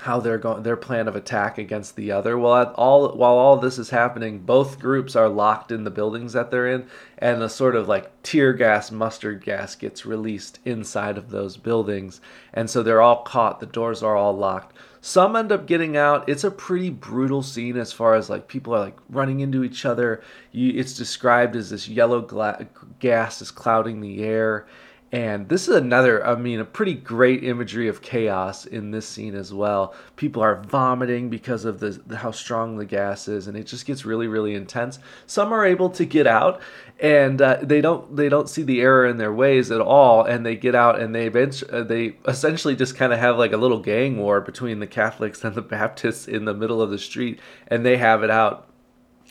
how 0.00 0.18
they're 0.20 0.38
going 0.38 0.62
their 0.62 0.76
plan 0.76 1.08
of 1.08 1.16
attack 1.16 1.58
against 1.58 1.96
the 1.96 2.10
other. 2.10 2.38
Well, 2.38 2.72
all 2.76 3.16
while 3.16 3.34
all 3.34 3.56
this 3.56 3.78
is 3.78 3.90
happening, 3.90 4.40
both 4.40 4.78
groups 4.78 5.14
are 5.14 5.28
locked 5.28 5.70
in 5.70 5.84
the 5.84 5.90
buildings 5.90 6.32
that 6.32 6.50
they're 6.50 6.68
in, 6.68 6.86
and 7.18 7.42
a 7.42 7.48
sort 7.48 7.76
of 7.76 7.88
like 7.88 8.10
tear 8.22 8.52
gas, 8.52 8.90
mustard 8.90 9.44
gas 9.44 9.74
gets 9.74 10.06
released 10.06 10.58
inside 10.64 11.18
of 11.18 11.30
those 11.30 11.56
buildings, 11.56 12.20
and 12.52 12.70
so 12.70 12.82
they're 12.82 13.02
all 13.02 13.22
caught. 13.22 13.60
The 13.60 13.66
doors 13.66 14.02
are 14.02 14.16
all 14.16 14.36
locked. 14.36 14.76
Some 15.02 15.34
end 15.34 15.50
up 15.50 15.66
getting 15.66 15.96
out. 15.96 16.28
It's 16.28 16.44
a 16.44 16.50
pretty 16.50 16.90
brutal 16.90 17.42
scene 17.42 17.76
as 17.76 17.92
far 17.92 18.14
as 18.14 18.28
like 18.28 18.48
people 18.48 18.74
are 18.74 18.80
like 18.80 18.98
running 19.08 19.40
into 19.40 19.64
each 19.64 19.86
other. 19.86 20.22
You, 20.52 20.72
it's 20.78 20.94
described 20.94 21.56
as 21.56 21.70
this 21.70 21.88
yellow 21.88 22.20
gla- 22.20 22.66
gas 22.98 23.40
is 23.40 23.50
clouding 23.50 24.00
the 24.00 24.22
air 24.22 24.66
and 25.12 25.48
this 25.48 25.66
is 25.66 25.74
another, 25.74 26.24
I 26.24 26.36
mean, 26.36 26.60
a 26.60 26.64
pretty 26.64 26.94
great 26.94 27.42
imagery 27.42 27.88
of 27.88 28.00
chaos 28.00 28.64
in 28.64 28.92
this 28.92 29.08
scene 29.08 29.34
as 29.34 29.52
well. 29.52 29.92
People 30.14 30.40
are 30.40 30.62
vomiting 30.62 31.28
because 31.28 31.64
of 31.64 31.80
the 31.80 32.16
how 32.16 32.30
strong 32.30 32.76
the 32.76 32.84
gas 32.84 33.26
is, 33.26 33.48
and 33.48 33.56
it 33.56 33.64
just 33.64 33.86
gets 33.86 34.04
really, 34.04 34.28
really 34.28 34.54
intense. 34.54 35.00
Some 35.26 35.52
are 35.52 35.66
able 35.66 35.90
to 35.90 36.04
get 36.04 36.28
out, 36.28 36.60
and 37.00 37.42
uh, 37.42 37.58
they 37.60 37.80
don't 37.80 38.14
they 38.14 38.28
don't 38.28 38.48
see 38.48 38.62
the 38.62 38.80
error 38.80 39.04
in 39.04 39.16
their 39.16 39.32
ways 39.32 39.72
at 39.72 39.80
all, 39.80 40.22
and 40.22 40.46
they 40.46 40.54
get 40.54 40.76
out 40.76 41.00
and 41.00 41.12
they 41.12 41.26
uh, 41.26 41.82
they 41.82 42.16
essentially 42.28 42.76
just 42.76 42.94
kind 42.94 43.12
of 43.12 43.18
have 43.18 43.36
like 43.36 43.52
a 43.52 43.56
little 43.56 43.80
gang 43.80 44.16
war 44.16 44.40
between 44.40 44.78
the 44.78 44.86
Catholics 44.86 45.42
and 45.42 45.56
the 45.56 45.62
Baptists 45.70 46.28
in 46.28 46.44
the 46.44 46.54
middle 46.54 46.80
of 46.80 46.90
the 46.90 46.98
street, 46.98 47.40
and 47.66 47.84
they 47.84 47.96
have 47.96 48.22
it 48.22 48.30
out, 48.30 48.68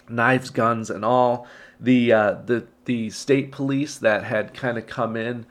knives, 0.09 0.49
guns, 0.49 0.89
and 0.89 1.05
all. 1.05 1.47
The 1.79 2.11
uh, 2.11 2.33
the 2.45 2.67
the 2.83 3.09
state 3.11 3.53
police 3.53 3.97
that 3.99 4.25
had 4.25 4.53
kind 4.53 4.77
of 4.77 4.85
come 4.85 5.15
in 5.15 5.45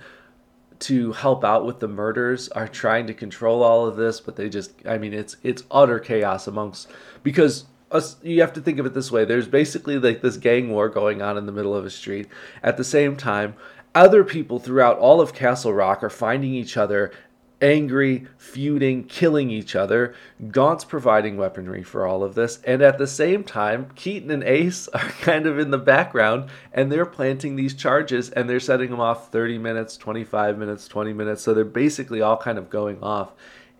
to 0.80 1.12
help 1.12 1.44
out 1.44 1.66
with 1.66 1.80
the 1.80 1.88
murders 1.88 2.48
are 2.50 2.68
trying 2.68 3.06
to 3.06 3.14
control 3.14 3.62
all 3.62 3.86
of 3.86 3.96
this, 3.96 4.20
but 4.20 4.36
they 4.36 4.48
just 4.48 4.72
I 4.86 4.98
mean 4.98 5.12
it's 5.12 5.36
it's 5.42 5.64
utter 5.70 5.98
chaos 5.98 6.46
amongst 6.46 6.88
because 7.22 7.64
us, 7.90 8.16
you 8.22 8.40
have 8.40 8.52
to 8.52 8.60
think 8.60 8.78
of 8.78 8.86
it 8.86 8.94
this 8.94 9.10
way. 9.10 9.24
There's 9.24 9.48
basically 9.48 9.98
like 9.98 10.20
this 10.20 10.36
gang 10.36 10.70
war 10.70 10.88
going 10.88 11.22
on 11.22 11.38
in 11.38 11.46
the 11.46 11.52
middle 11.52 11.74
of 11.74 11.86
a 11.86 11.90
street. 11.90 12.28
At 12.62 12.76
the 12.76 12.84
same 12.84 13.16
time, 13.16 13.54
other 13.94 14.24
people 14.24 14.58
throughout 14.58 14.98
all 14.98 15.20
of 15.20 15.34
Castle 15.34 15.72
Rock 15.72 16.04
are 16.04 16.10
finding 16.10 16.52
each 16.54 16.76
other 16.76 17.12
angry, 17.60 18.26
feuding, 18.36 19.04
killing 19.04 19.50
each 19.50 19.74
other. 19.74 20.14
Gaunt's 20.50 20.84
providing 20.84 21.36
weaponry 21.36 21.82
for 21.82 22.06
all 22.06 22.22
of 22.22 22.34
this. 22.34 22.60
And 22.64 22.82
at 22.82 22.98
the 22.98 23.06
same 23.06 23.44
time, 23.44 23.90
Keeton 23.94 24.30
and 24.30 24.44
Ace 24.44 24.88
are 24.94 25.10
kind 25.20 25.46
of 25.46 25.58
in 25.58 25.70
the 25.70 25.78
background 25.78 26.50
and 26.72 26.90
they're 26.90 27.06
planting 27.06 27.56
these 27.56 27.74
charges 27.74 28.30
and 28.30 28.48
they're 28.48 28.60
setting 28.60 28.90
them 28.90 29.00
off 29.00 29.32
30 29.32 29.58
minutes, 29.58 29.96
25 29.96 30.58
minutes, 30.58 30.88
20 30.88 31.12
minutes. 31.12 31.42
So 31.42 31.54
they're 31.54 31.64
basically 31.64 32.20
all 32.20 32.36
kind 32.36 32.58
of 32.58 32.70
going 32.70 33.02
off 33.02 33.32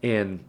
in 0.02 0.40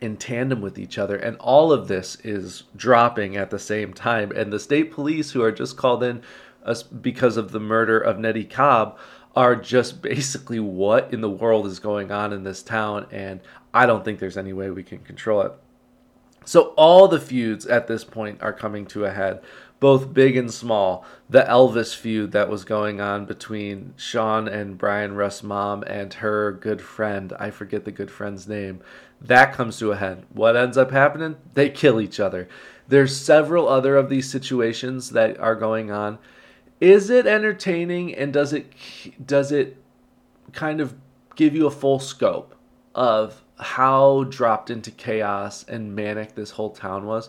in 0.00 0.16
tandem 0.16 0.60
with 0.60 0.78
each 0.78 0.96
other 0.96 1.16
and 1.16 1.36
all 1.38 1.72
of 1.72 1.88
this 1.88 2.16
is 2.22 2.62
dropping 2.76 3.36
at 3.36 3.50
the 3.50 3.58
same 3.58 3.92
time 3.92 4.30
and 4.30 4.52
the 4.52 4.60
state 4.60 4.92
police 4.92 5.32
who 5.32 5.42
are 5.42 5.50
just 5.50 5.76
called 5.76 6.04
in 6.04 6.22
because 7.00 7.36
of 7.36 7.52
the 7.52 7.60
murder 7.60 7.98
of 7.98 8.18
Nettie 8.18 8.44
Cobb 8.44 8.96
are 9.36 9.54
just 9.56 10.02
basically 10.02 10.60
what 10.60 11.12
in 11.12 11.20
the 11.20 11.30
world 11.30 11.66
is 11.66 11.78
going 11.78 12.10
on 12.10 12.32
in 12.32 12.44
this 12.44 12.62
town, 12.62 13.06
and 13.10 13.40
I 13.72 13.86
don't 13.86 14.04
think 14.04 14.18
there's 14.18 14.36
any 14.36 14.52
way 14.52 14.70
we 14.70 14.82
can 14.82 14.98
control 14.98 15.42
it. 15.42 15.52
So 16.44 16.72
all 16.76 17.08
the 17.08 17.20
feuds 17.20 17.66
at 17.66 17.88
this 17.88 18.04
point 18.04 18.42
are 18.42 18.52
coming 18.52 18.86
to 18.86 19.04
a 19.04 19.12
head, 19.12 19.42
both 19.80 20.14
big 20.14 20.36
and 20.36 20.52
small. 20.52 21.04
The 21.28 21.42
Elvis 21.42 21.94
feud 21.94 22.32
that 22.32 22.48
was 22.48 22.64
going 22.64 23.00
on 23.00 23.26
between 23.26 23.92
Sean 23.96 24.48
and 24.48 24.78
Brian 24.78 25.14
Rusk's 25.14 25.42
mom 25.42 25.82
and 25.82 26.14
her 26.14 26.52
good 26.52 26.80
friend, 26.80 27.32
I 27.38 27.50
forget 27.50 27.84
the 27.84 27.92
good 27.92 28.10
friend's 28.10 28.48
name, 28.48 28.80
that 29.20 29.52
comes 29.52 29.78
to 29.78 29.92
a 29.92 29.96
head. 29.96 30.24
What 30.32 30.56
ends 30.56 30.78
up 30.78 30.90
happening? 30.90 31.36
They 31.54 31.68
kill 31.68 32.00
each 32.00 32.18
other. 32.18 32.48
There's 32.88 33.14
several 33.14 33.68
other 33.68 33.96
of 33.96 34.08
these 34.08 34.30
situations 34.30 35.10
that 35.10 35.38
are 35.38 35.54
going 35.54 35.90
on 35.90 36.18
is 36.80 37.10
it 37.10 37.26
entertaining 37.26 38.14
and 38.14 38.32
does 38.32 38.52
it 38.52 38.72
does 39.24 39.52
it 39.52 39.76
kind 40.52 40.80
of 40.80 40.94
give 41.36 41.54
you 41.54 41.66
a 41.66 41.70
full 41.70 41.98
scope 41.98 42.54
of 42.94 43.42
how 43.58 44.24
dropped 44.24 44.70
into 44.70 44.90
chaos 44.90 45.64
and 45.64 45.94
manic 45.94 46.34
this 46.34 46.52
whole 46.52 46.70
town 46.70 47.06
was? 47.06 47.28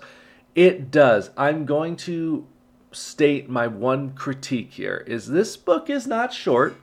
It 0.55 0.91
does. 0.91 1.31
I'm 1.37 1.65
going 1.65 1.95
to 1.97 2.45
state 2.91 3.49
my 3.49 3.67
one 3.67 4.11
critique 4.13 4.71
here 4.71 5.03
is 5.05 5.27
this 5.27 5.55
book 5.55 5.89
is 5.89 6.07
not 6.07 6.33
short. 6.33 6.75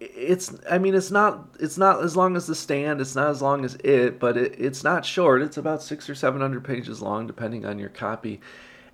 It's 0.00 0.52
i 0.68 0.78
mean 0.78 0.96
it's 0.96 1.12
not 1.12 1.48
it's 1.60 1.78
not 1.78 2.02
as 2.02 2.16
long 2.16 2.34
as 2.34 2.48
the 2.48 2.56
stand 2.56 3.00
it's 3.00 3.14
not 3.14 3.28
as 3.28 3.40
long 3.40 3.64
as 3.64 3.76
it 3.84 4.18
but 4.18 4.36
it, 4.36 4.54
it's 4.58 4.82
not 4.82 5.04
short. 5.04 5.42
It's 5.42 5.56
about 5.56 5.82
six 5.82 6.08
or 6.08 6.14
seven 6.14 6.40
hundred 6.40 6.64
pages 6.64 7.00
long 7.00 7.26
depending 7.26 7.64
on 7.64 7.78
your 7.78 7.88
copy 7.88 8.40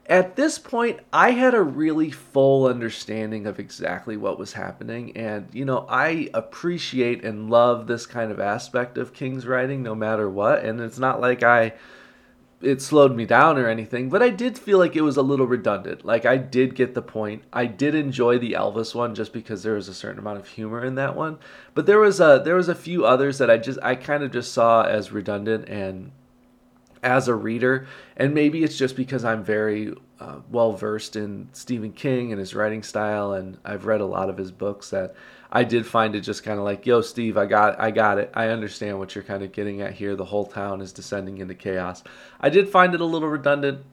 at 0.08 0.36
this 0.36 0.58
point, 0.58 1.00
I 1.12 1.32
had 1.32 1.54
a 1.54 1.62
really 1.62 2.10
full 2.10 2.66
understanding 2.66 3.46
of 3.46 3.58
exactly 3.58 4.16
what 4.16 4.38
was 4.38 4.54
happening. 4.54 5.14
And, 5.14 5.48
you 5.52 5.66
know, 5.66 5.84
I 5.86 6.30
appreciate 6.32 7.24
and 7.24 7.50
love 7.50 7.86
this 7.86 8.06
kind 8.06 8.32
of 8.32 8.40
aspect 8.40 8.96
of 8.96 9.12
King's 9.12 9.46
writing 9.46 9.82
no 9.82 9.94
matter 9.94 10.28
what. 10.28 10.64
And 10.64 10.80
it's 10.80 10.98
not 10.98 11.20
like 11.20 11.42
I. 11.42 11.74
It 12.60 12.82
slowed 12.82 13.14
me 13.14 13.24
down 13.24 13.56
or 13.56 13.68
anything, 13.68 14.08
but 14.08 14.20
I 14.20 14.30
did 14.30 14.58
feel 14.58 14.78
like 14.78 14.96
it 14.96 15.02
was 15.02 15.16
a 15.16 15.22
little 15.22 15.46
redundant. 15.46 16.04
Like 16.04 16.26
I 16.26 16.38
did 16.38 16.74
get 16.74 16.92
the 16.92 17.02
point. 17.02 17.44
I 17.52 17.66
did 17.66 17.94
enjoy 17.94 18.38
the 18.38 18.54
Elvis 18.54 18.96
one 18.96 19.14
just 19.14 19.32
because 19.32 19.62
there 19.62 19.74
was 19.74 19.86
a 19.86 19.94
certain 19.94 20.18
amount 20.18 20.40
of 20.40 20.48
humor 20.48 20.84
in 20.84 20.96
that 20.96 21.14
one. 21.14 21.38
But 21.74 21.86
there 21.86 22.00
was 22.00 22.18
a 22.18 22.42
there 22.44 22.56
was 22.56 22.68
a 22.68 22.74
few 22.74 23.06
others 23.06 23.38
that 23.38 23.48
I 23.48 23.58
just 23.58 23.78
I 23.80 23.94
kind 23.94 24.24
of 24.24 24.32
just 24.32 24.52
saw 24.52 24.82
as 24.82 25.12
redundant 25.12 25.68
and 25.68 26.10
as 27.02 27.28
a 27.28 27.34
reader, 27.34 27.86
and 28.16 28.34
maybe 28.34 28.64
it's 28.64 28.76
just 28.76 28.96
because 28.96 29.24
I'm 29.24 29.44
very 29.44 29.94
uh, 30.20 30.40
well 30.50 30.72
versed 30.72 31.16
in 31.16 31.48
Stephen 31.52 31.92
King 31.92 32.32
and 32.32 32.40
his 32.40 32.54
writing 32.54 32.82
style, 32.82 33.32
and 33.32 33.58
I've 33.64 33.86
read 33.86 34.00
a 34.00 34.06
lot 34.06 34.28
of 34.28 34.36
his 34.36 34.50
books 34.50 34.90
that 34.90 35.14
I 35.50 35.64
did 35.64 35.86
find 35.86 36.14
it 36.14 36.20
just 36.20 36.42
kind 36.42 36.58
of 36.58 36.64
like, 36.64 36.86
"Yo, 36.86 37.00
Steve, 37.00 37.36
I 37.36 37.46
got, 37.46 37.80
I 37.80 37.90
got 37.90 38.18
it. 38.18 38.30
I 38.34 38.48
understand 38.48 38.98
what 38.98 39.14
you're 39.14 39.24
kind 39.24 39.42
of 39.42 39.52
getting 39.52 39.80
at 39.80 39.94
here. 39.94 40.16
The 40.16 40.24
whole 40.24 40.46
town 40.46 40.80
is 40.80 40.92
descending 40.92 41.38
into 41.38 41.54
chaos." 41.54 42.02
I 42.40 42.50
did 42.50 42.68
find 42.68 42.94
it 42.94 43.00
a 43.00 43.04
little 43.04 43.28
redundant 43.28 43.84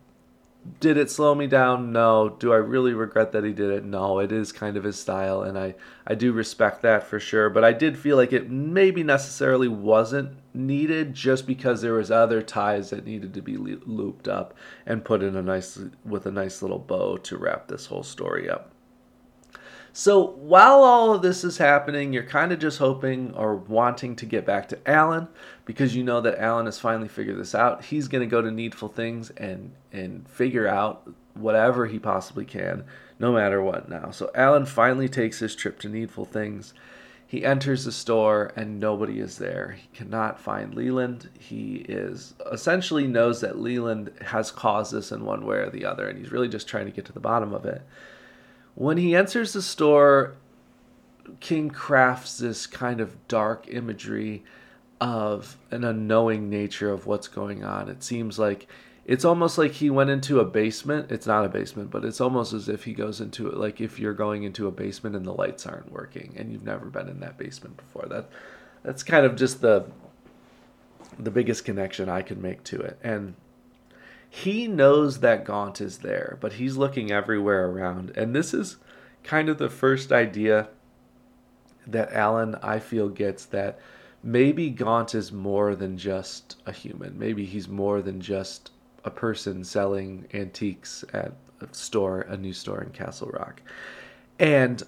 did 0.80 0.98
it 0.98 1.12
slow 1.12 1.36
me 1.36 1.48
down? 1.48 1.92
No. 1.92 2.30
Do 2.30 2.54
I 2.54 2.58
really 2.58 2.94
regret 2.94 3.32
that 3.32 3.44
he 3.44 3.54
did 3.54 3.72
it? 3.72 3.86
No. 3.86 4.20
It 4.20 4.32
is 4.32 4.52
kind 4.52 4.78
of 4.78 4.84
his 4.84 5.00
style, 5.00 5.42
and 5.42 5.58
I, 5.58 5.76
I 6.08 6.16
do 6.16 6.32
respect 6.32 6.82
that 6.82 7.04
for 7.04 7.20
sure. 7.20 7.50
But 7.50 7.64
I 7.64 7.74
did 7.74 7.98
feel 7.98 8.18
like 8.18 8.34
it 8.34 8.50
maybe 8.50 9.04
necessarily 9.04 9.68
wasn't 9.68 10.38
needed 10.54 11.14
just 11.14 11.48
because 11.48 11.82
there 11.82 11.94
was 11.94 12.12
other 12.12 12.42
ties 12.42 12.90
that 12.90 13.06
needed 13.06 13.34
to 13.34 13.42
be 13.42 13.58
looped 13.58 14.28
up 14.28 14.54
and 14.86 15.06
put 15.06 15.24
in 15.24 15.36
a 15.36 15.42
nice 15.42 15.80
with 16.04 16.26
a 16.26 16.32
nice 16.32 16.62
little 16.62 16.80
bow 16.80 17.18
to 17.18 17.38
wrap 17.38 17.68
this 17.68 17.88
whole 17.88 18.04
story 18.04 18.50
up. 18.50 18.75
So 19.98 20.32
while 20.32 20.84
all 20.84 21.14
of 21.14 21.22
this 21.22 21.46
is 21.46 21.58
happening, 21.58 22.12
you're 22.12 22.24
kind 22.24 22.52
of 22.52 22.60
just 22.60 22.80
hoping 22.80 23.34
or 23.34 23.56
wanting 23.56 24.18
to 24.18 24.26
get 24.26 24.46
back 24.46 24.68
to 24.68 24.78
Alan 24.86 25.30
because 25.64 25.96
you 25.96 26.04
know 26.04 26.20
that 26.20 26.38
Alan 26.38 26.66
has 26.66 26.78
finally 26.78 27.08
figured 27.08 27.40
this 27.40 27.56
out. 27.56 27.86
He's 27.86 28.10
going 28.10 28.20
to 28.20 28.30
go 28.30 28.42
to 28.42 28.52
Needful 28.52 28.90
Things 28.90 29.30
and 29.38 29.72
and 29.94 30.28
figure 30.28 30.68
out 30.68 31.10
whatever 31.34 31.86
he 31.86 31.98
possibly 31.98 32.44
can, 32.44 32.84
no 33.20 33.32
matter 33.32 33.62
what 33.62 33.88
now. 33.88 34.12
So 34.12 34.30
Alan 34.36 34.66
finally 34.66 35.08
takes 35.08 35.40
his 35.40 35.56
trip 35.56 35.80
to 35.80 35.88
Needful 35.88 36.26
Things. 36.26 36.74
He 37.26 37.46
enters 37.46 37.86
the 37.86 37.94
store 37.94 38.52
and 38.58 38.82
nobody 38.82 39.22
is 39.22 39.38
there. 39.38 39.78
He 39.80 39.88
cannot 39.94 40.42
find 40.42 40.76
Leland. 40.76 41.30
He 41.40 41.86
is 41.88 42.34
essentially 42.52 43.08
knows 43.08 43.40
that 43.40 43.60
Leland 43.60 44.12
has 44.26 44.52
caused 44.52 44.92
this 44.92 45.14
in 45.14 45.24
one 45.24 45.46
way 45.46 45.60
or 45.60 45.70
the 45.70 45.86
other, 45.86 46.10
and 46.10 46.20
he's 46.20 46.34
really 46.34 46.50
just 46.50 46.68
trying 46.68 46.86
to 46.86 46.92
get 46.92 47.06
to 47.06 47.14
the 47.14 47.22
bottom 47.22 47.54
of 47.54 47.64
it. 47.64 47.82
When 48.76 48.98
he 48.98 49.16
enters 49.16 49.54
the 49.54 49.62
store, 49.62 50.36
King 51.40 51.70
crafts 51.70 52.38
this 52.38 52.68
kind 52.68 53.02
of 53.02 53.28
dark 53.28 53.68
imagery 53.70 54.44
of 55.02 55.58
an 55.72 55.84
unknowing 55.84 56.50
nature 56.50 56.92
of 56.92 57.06
what's 57.06 57.28
going 57.28 57.64
on. 57.64 57.90
It 57.90 58.04
seems 58.04 58.38
like 58.38 58.68
it's 59.06 59.26
almost 59.26 59.58
like 59.58 59.72
he 59.72 59.90
went 59.90 60.10
into 60.10 60.40
a 60.40 60.46
basement. 60.46 61.12
It's 61.12 61.28
not 61.28 61.46
a 61.46 61.50
basement, 61.50 61.92
but 61.92 62.04
it's 62.04 62.20
almost 62.20 62.54
as 62.54 62.68
if 62.68 62.84
he 62.84 62.94
goes 62.94 63.22
into 63.22 63.48
it 63.48 63.56
like 63.56 63.80
if 63.80 64.00
you're 64.00 64.14
going 64.14 64.44
into 64.44 64.68
a 64.68 64.72
basement 64.72 65.16
and 65.16 65.26
the 65.26 65.34
lights 65.34 65.66
aren't 65.66 65.92
working 65.92 66.34
and 66.38 66.52
you've 66.52 66.64
never 66.64 66.88
been 66.88 67.08
in 67.08 67.20
that 67.20 67.38
basement 67.38 67.78
before. 67.78 68.08
That 68.08 68.30
that's 68.84 69.04
kind 69.04 69.26
of 69.26 69.36
just 69.36 69.62
the 69.62 69.86
the 71.20 71.32
biggest 71.32 71.66
connection 71.66 72.10
I 72.10 72.22
can 72.22 72.42
make 72.42 72.64
to 72.66 72.82
it. 72.82 72.98
And 73.04 73.36
he 74.36 74.68
knows 74.68 75.22
that 75.22 75.46
Gaunt 75.46 75.80
is 75.80 76.00
there, 76.00 76.38
but 76.42 76.54
he's 76.54 76.76
looking 76.76 77.10
everywhere 77.10 77.70
around. 77.70 78.10
And 78.18 78.36
this 78.36 78.54
is 78.54 78.76
kind 79.24 79.48
of 79.48 79.60
the 79.60 79.70
first 79.70 80.12
idea 80.12 80.68
that 81.88 82.12
Alan, 82.12 82.56
I 82.62 82.80
feel, 82.80 83.08
gets 83.08 83.46
that 83.46 83.80
maybe 84.22 84.72
Gaunt 84.72 85.16
is 85.16 85.32
more 85.32 85.74
than 85.74 85.98
just 85.98 86.58
a 86.66 86.74
human. 86.74 87.18
Maybe 87.18 87.46
he's 87.46 87.70
more 87.70 88.02
than 88.02 88.20
just 88.20 88.72
a 89.06 89.10
person 89.10 89.64
selling 89.64 90.28
antiques 90.34 91.06
at 91.14 91.32
a 91.62 91.74
store, 91.74 92.20
a 92.24 92.36
new 92.36 92.52
store 92.52 92.84
in 92.84 92.90
Castle 92.90 93.30
Rock. 93.30 93.62
And 94.38 94.84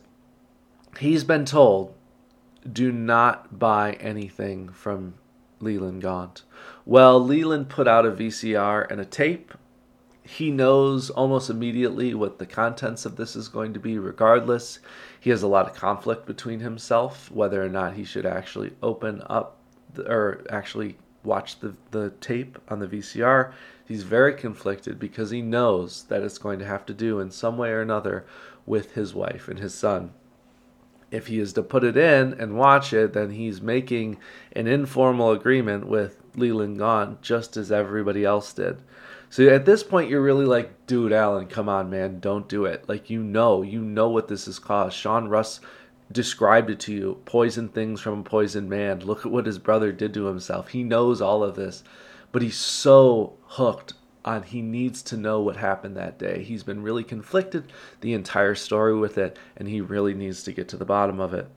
he's 1.00 1.24
been 1.24 1.46
told 1.46 1.94
do 2.70 2.92
not 2.92 3.58
buy 3.58 3.94
anything 3.94 4.68
from 4.68 5.13
Leland 5.60 6.02
Gaunt? 6.02 6.44
Well, 6.86 7.24
Leland 7.24 7.70
put 7.70 7.88
out 7.88 8.06
a 8.06 8.12
VCR 8.12 8.90
and 8.90 9.00
a 9.00 9.06
tape. 9.06 9.54
He 10.24 10.52
knows 10.52 11.10
almost 11.10 11.50
immediately 11.50 12.14
what 12.14 12.40
the 12.40 12.46
contents 12.46 13.06
of 13.06 13.16
this 13.16 13.36
is 13.36 13.48
going 13.48 13.74
to 13.74 13.80
be, 13.80 13.98
regardless. 13.98 14.80
He 15.20 15.30
has 15.30 15.44
a 15.44 15.48
lot 15.48 15.70
of 15.70 15.76
conflict 15.76 16.26
between 16.26 16.60
himself, 16.60 17.32
whether 17.32 17.64
or 17.64 17.70
not 17.70 17.94
he 17.94 18.04
should 18.04 18.26
actually 18.26 18.74
open 18.84 19.22
up 19.28 19.58
the, 19.94 20.10
or 20.12 20.44
actually 20.50 20.98
watch 21.24 21.60
the, 21.60 21.76
the 21.92 22.12
tape 22.22 22.58
on 22.70 22.80
the 22.80 22.88
VCR. 22.88 23.54
He's 23.88 24.04
very 24.04 24.34
conflicted 24.34 25.00
because 25.00 25.30
he 25.30 25.42
knows 25.42 26.04
that 26.04 26.24
it's 26.24 26.38
going 26.38 26.60
to 26.60 26.66
have 26.66 26.86
to 26.88 26.94
do 26.94 27.20
in 27.20 27.32
some 27.32 27.58
way 27.58 27.70
or 27.70 27.82
another 27.82 28.26
with 28.66 28.94
his 28.94 29.14
wife 29.14 29.48
and 29.48 29.60
his 29.60 29.74
son. 29.74 30.12
If 31.10 31.28
he 31.28 31.40
is 31.40 31.54
to 31.54 31.64
put 31.64 31.84
it 31.84 31.96
in 31.96 32.34
and 32.34 32.58
watch 32.58 32.92
it, 32.92 33.14
then 33.14 33.32
he's 33.32 33.62
making 33.62 34.18
an 34.54 34.68
informal 34.68 35.32
agreement 35.32 35.88
with 35.88 36.22
Leland 36.36 36.80
Gaunt 36.80 37.22
just 37.22 37.56
as 37.58 37.72
everybody 37.72 38.26
else 38.26 38.52
did. 38.54 38.82
So 39.30 39.48
at 39.48 39.66
this 39.66 39.84
point, 39.84 40.10
you're 40.10 40.22
really 40.22 40.46
like, 40.46 40.86
dude, 40.86 41.12
Alan, 41.12 41.48
come 41.48 41.68
on, 41.68 41.90
man, 41.90 42.20
don't 42.20 42.48
do 42.48 42.66
it. 42.66 42.88
Like, 42.88 43.10
you 43.10 43.24
know, 43.24 43.62
you 43.62 43.82
know 43.82 44.10
what 44.10 44.28
this 44.28 44.46
has 44.46 44.60
caused. 44.60 44.96
Sean 44.96 45.28
Rusk 45.28 45.64
described 46.12 46.70
it 46.70 46.80
to 46.82 46.94
you 46.94 47.22
poison 47.26 47.68
things 47.68 48.00
from 48.00 48.20
a 48.20 48.24
poisoned 48.24 48.70
man. 48.70 49.00
Look 49.00 49.26
at 49.26 49.32
what 49.32 49.46
his 49.46 49.60
brother 49.60 49.92
did 49.92 50.14
to 50.14 50.26
himself. 50.26 50.70
He 50.70 50.84
knows 50.84 51.22
all 51.22 51.44
of 51.44 51.56
this, 51.56 51.84
but 52.32 52.42
he's 52.42 52.58
so 52.58 53.34
hooked 53.44 53.94
on 54.27 54.43
he 54.43 54.62
needs 54.62 55.01
to 55.03 55.17
know 55.17 55.41
what 55.41 55.55
happened 55.55 55.96
that 55.96 56.19
day. 56.19 56.43
He's 56.43 56.63
been 56.63 56.84
really 56.84 57.03
conflicted 57.03 57.72
the 58.01 58.13
entire 58.13 58.55
story 58.55 58.96
with 58.96 59.17
it, 59.17 59.39
and 59.55 59.67
he 59.67 59.81
really 59.81 60.13
needs 60.13 60.43
to 60.43 60.51
get 60.51 60.67
to 60.69 60.77
the 60.77 60.86
bottom 60.86 61.19
of 61.19 61.34
it. 61.34 61.48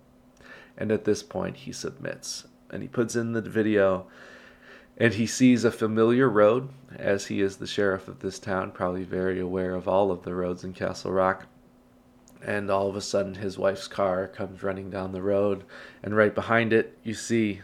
And 0.79 0.93
at 0.93 1.05
this 1.05 1.23
point, 1.23 1.57
he 1.57 1.73
submits 1.73 2.47
and 2.71 2.83
he 2.83 2.89
puts 2.89 3.17
in 3.17 3.33
the 3.33 3.43
video 3.43 4.07
and 4.97 5.15
he 5.15 5.27
sees 5.27 5.65
a 5.65 5.71
familiar 5.71 6.29
road 6.29 6.69
as 6.97 7.27
he 7.27 7.41
is 7.41 7.57
the 7.57 7.67
sheriff 7.67 8.09
of 8.09 8.21
this 8.21 8.39
town 8.39 8.71
probably 8.71 9.05
very 9.05 9.41
aware 9.41 9.75
of 9.75 9.89
all 9.89 10.11
of 10.11 10.23
the 10.23 10.35
roads 10.35 10.65
in 10.65 10.73
castle 10.73 11.13
rock 11.13 11.47
and 12.43 12.71
all 12.71 12.89
of 12.89 12.97
a 12.97 13.01
sudden 13.01 13.35
his 13.35 13.59
wife's 13.59 13.89
car 13.89 14.29
comes 14.29 14.63
running 14.63 14.91
down 14.91 15.13
the 15.13 15.23
road 15.23 15.65
and 16.03 16.17
right 16.17 16.35
behind 16.35 16.73
it 16.73 16.97
you 17.03 17.15
see 17.15 17.61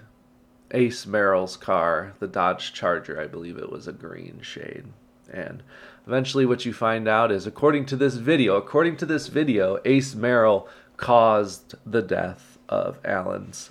ace 0.73 1.06
merrill's 1.06 1.56
car 1.56 2.14
the 2.18 2.26
dodge 2.26 2.73
charger 2.73 3.20
i 3.20 3.26
believe 3.26 3.56
it 3.56 3.70
was 3.70 3.87
a 3.87 3.92
green 3.92 4.40
shade. 4.40 4.85
And 5.32 5.62
eventually 6.06 6.46
what 6.46 6.64
you 6.64 6.73
find 6.73 7.08
out 7.08 7.32
is 7.32 7.46
according 7.46 7.87
to 7.87 7.96
this 7.96 8.14
video 8.14 8.56
according 8.56 8.96
to 8.99 9.06
this 9.06 9.26
video 9.26 9.78
ace 9.85 10.14
merrill 10.14 10.68
caused 10.96 11.75
the 11.85 12.02
death 12.02 12.58
of 12.68 12.99
alan's 13.04 13.70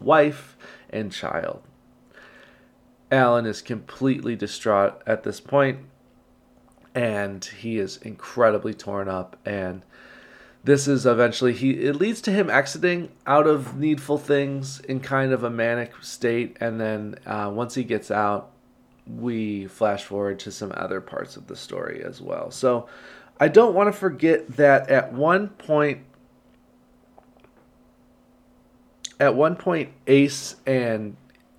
wife 0.00 0.56
and 0.90 1.12
child. 1.12 1.62
Alan 3.10 3.46
is 3.46 3.62
completely 3.62 4.36
distraught 4.36 5.00
at 5.06 5.22
this 5.22 5.40
point 5.40 5.80
and 6.94 7.44
he 7.44 7.78
is 7.78 7.96
incredibly 7.98 8.74
torn 8.74 9.08
up 9.08 9.36
and 9.44 9.82
this 10.64 10.88
is 10.88 11.06
eventually 11.06 11.52
he 11.52 11.70
it 11.70 11.96
leads 11.96 12.20
to 12.22 12.30
him 12.30 12.50
exiting 12.50 13.10
out 13.26 13.46
of 13.46 13.78
needful 13.78 14.18
things 14.18 14.80
in 14.80 15.00
kind 15.00 15.32
of 15.32 15.44
a 15.44 15.50
manic 15.50 15.92
state. 16.02 16.56
And 16.60 16.80
then 16.80 17.16
uh, 17.26 17.50
once 17.52 17.74
he 17.74 17.84
gets 17.84 18.10
out 18.10 18.50
we 19.06 19.66
flash 19.66 20.04
forward 20.04 20.38
to 20.38 20.52
some 20.52 20.70
other 20.76 21.00
parts 21.00 21.36
of 21.36 21.46
the 21.46 21.56
story 21.56 22.02
as 22.04 22.20
well. 22.20 22.50
So 22.50 22.88
i 23.40 23.46
don't 23.46 23.74
want 23.74 23.86
to 23.86 23.92
forget 23.92 24.56
that 24.56 24.90
at 24.90 25.12
one 25.12 25.48
point 25.50 26.00
at 29.20 29.34
one 29.34 29.56
point 29.56 29.90
ace 30.06 30.56
and 30.66 31.16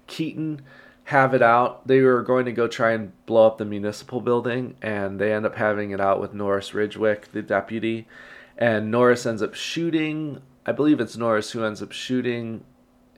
keeton 0.08 0.62
have 1.06 1.34
it 1.34 1.41
out. 1.41 1.88
They 1.88 2.01
were 2.01 2.22
going 2.22 2.46
to 2.46 2.51
go 2.51 2.68
try 2.68 2.91
and 2.91 3.12
blow 3.25 3.48
up 3.48 3.58
the 3.58 3.65
municipal 3.65 4.22
building 4.22 4.75
and 4.82 5.20
they 5.20 5.34
end 5.34 5.46
up 5.46 5.56
having 5.56 5.89
it 5.89 6.00
out 6.00 6.22
with 6.22 6.34
norris 6.34 6.72
ridgewick 6.72 7.32
the 7.32 7.41
deputy 7.41 8.08
and 8.60 8.91
Norris 8.91 9.26
ends 9.26 9.41
up 9.41 9.56
shooting. 9.56 10.41
I 10.65 10.74
believe 10.74 11.00
it's 11.00 11.17
Norris 11.17 11.52
who 11.52 11.63
ends 11.63 11.82
up 11.82 11.93
shooting 11.93 12.65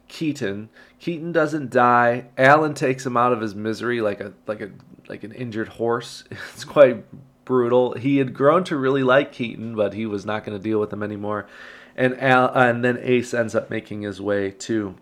Keeton. 0.07 0.69
Keeton 0.99 1.31
doesn't 1.31 1.71
die. 1.71 2.27
Alan 2.37 2.75
takes 2.75 3.05
him 3.05 3.17
out 3.17 3.33
of 3.33 3.41
his 3.41 3.55
misery 3.55 3.99
like 3.99 4.21
a 4.21 4.33
like 4.45 4.61
a 4.61 4.69
like 5.09 5.23
an 5.23 5.33
injured 5.33 5.67
horse. 5.67 6.23
It's 6.53 6.63
quite 6.63 7.03
brutal. 7.43 7.93
He 7.93 8.17
had 8.17 8.33
grown 8.33 8.63
to 8.65 8.77
really 8.77 9.03
like 9.03 9.31
Keeton, 9.31 9.75
but 9.75 9.93
he 9.93 10.05
was 10.05 10.25
not 10.25 10.45
going 10.45 10.57
to 10.57 10.63
deal 10.63 10.79
with 10.79 10.93
him 10.93 11.01
anymore. 11.01 11.47
And 11.95 12.21
Al, 12.21 12.53
and 12.53 12.85
then 12.85 12.99
Ace 13.01 13.33
ends 13.33 13.55
up 13.55 13.69
making 13.69 14.03
his 14.03 14.21
way 14.21 14.51
to 14.51 14.95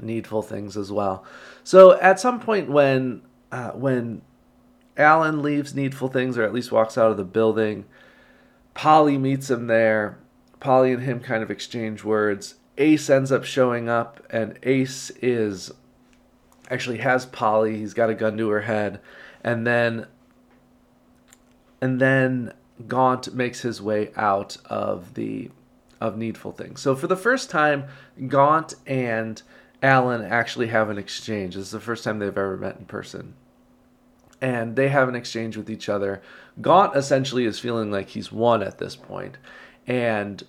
needful 0.00 0.42
things 0.42 0.76
as 0.76 0.92
well. 0.92 1.24
So 1.64 1.98
at 1.98 2.20
some 2.20 2.40
point 2.40 2.68
when 2.68 3.22
uh, 3.50 3.70
when 3.70 4.20
Alan 4.98 5.42
leaves 5.42 5.74
needful 5.74 6.08
things, 6.08 6.36
or 6.36 6.42
at 6.42 6.52
least 6.52 6.70
walks 6.70 6.98
out 6.98 7.10
of 7.10 7.16
the 7.16 7.24
building, 7.24 7.86
Polly 8.76 9.16
meets 9.16 9.50
him 9.50 9.68
there. 9.68 10.18
Polly 10.60 10.92
and 10.92 11.02
him 11.02 11.20
kind 11.20 11.42
of 11.42 11.50
exchange 11.50 12.04
words. 12.04 12.56
Ace 12.76 13.08
ends 13.08 13.32
up 13.32 13.42
showing 13.42 13.88
up, 13.88 14.22
and 14.28 14.58
Ace 14.64 15.10
is 15.22 15.72
actually 16.70 16.98
has 16.98 17.24
Polly. 17.24 17.78
He's 17.78 17.94
got 17.94 18.10
a 18.10 18.14
gun 18.14 18.36
to 18.36 18.50
her 18.50 18.60
head, 18.60 19.00
and 19.42 19.66
then 19.66 20.06
and 21.80 22.00
then 22.00 22.52
Gaunt 22.86 23.32
makes 23.32 23.62
his 23.62 23.80
way 23.80 24.12
out 24.14 24.58
of 24.66 25.14
the 25.14 25.50
of 25.98 26.18
needful 26.18 26.52
things. 26.52 26.82
So 26.82 26.94
for 26.94 27.06
the 27.06 27.16
first 27.16 27.48
time, 27.48 27.86
Gaunt 28.28 28.74
and 28.86 29.40
Alan 29.82 30.22
actually 30.22 30.66
have 30.66 30.90
an 30.90 30.98
exchange. 30.98 31.54
This 31.54 31.64
is 31.64 31.70
the 31.70 31.80
first 31.80 32.04
time 32.04 32.18
they've 32.18 32.28
ever 32.28 32.58
met 32.58 32.76
in 32.76 32.84
person 32.84 33.36
and 34.40 34.76
they 34.76 34.88
have 34.88 35.08
an 35.08 35.14
exchange 35.14 35.56
with 35.56 35.70
each 35.70 35.88
other. 35.88 36.22
Gaunt 36.60 36.96
essentially 36.96 37.44
is 37.44 37.58
feeling 37.58 37.90
like 37.90 38.10
he's 38.10 38.32
won 38.32 38.62
at 38.62 38.78
this 38.78 38.96
point, 38.96 39.38
and 39.86 40.42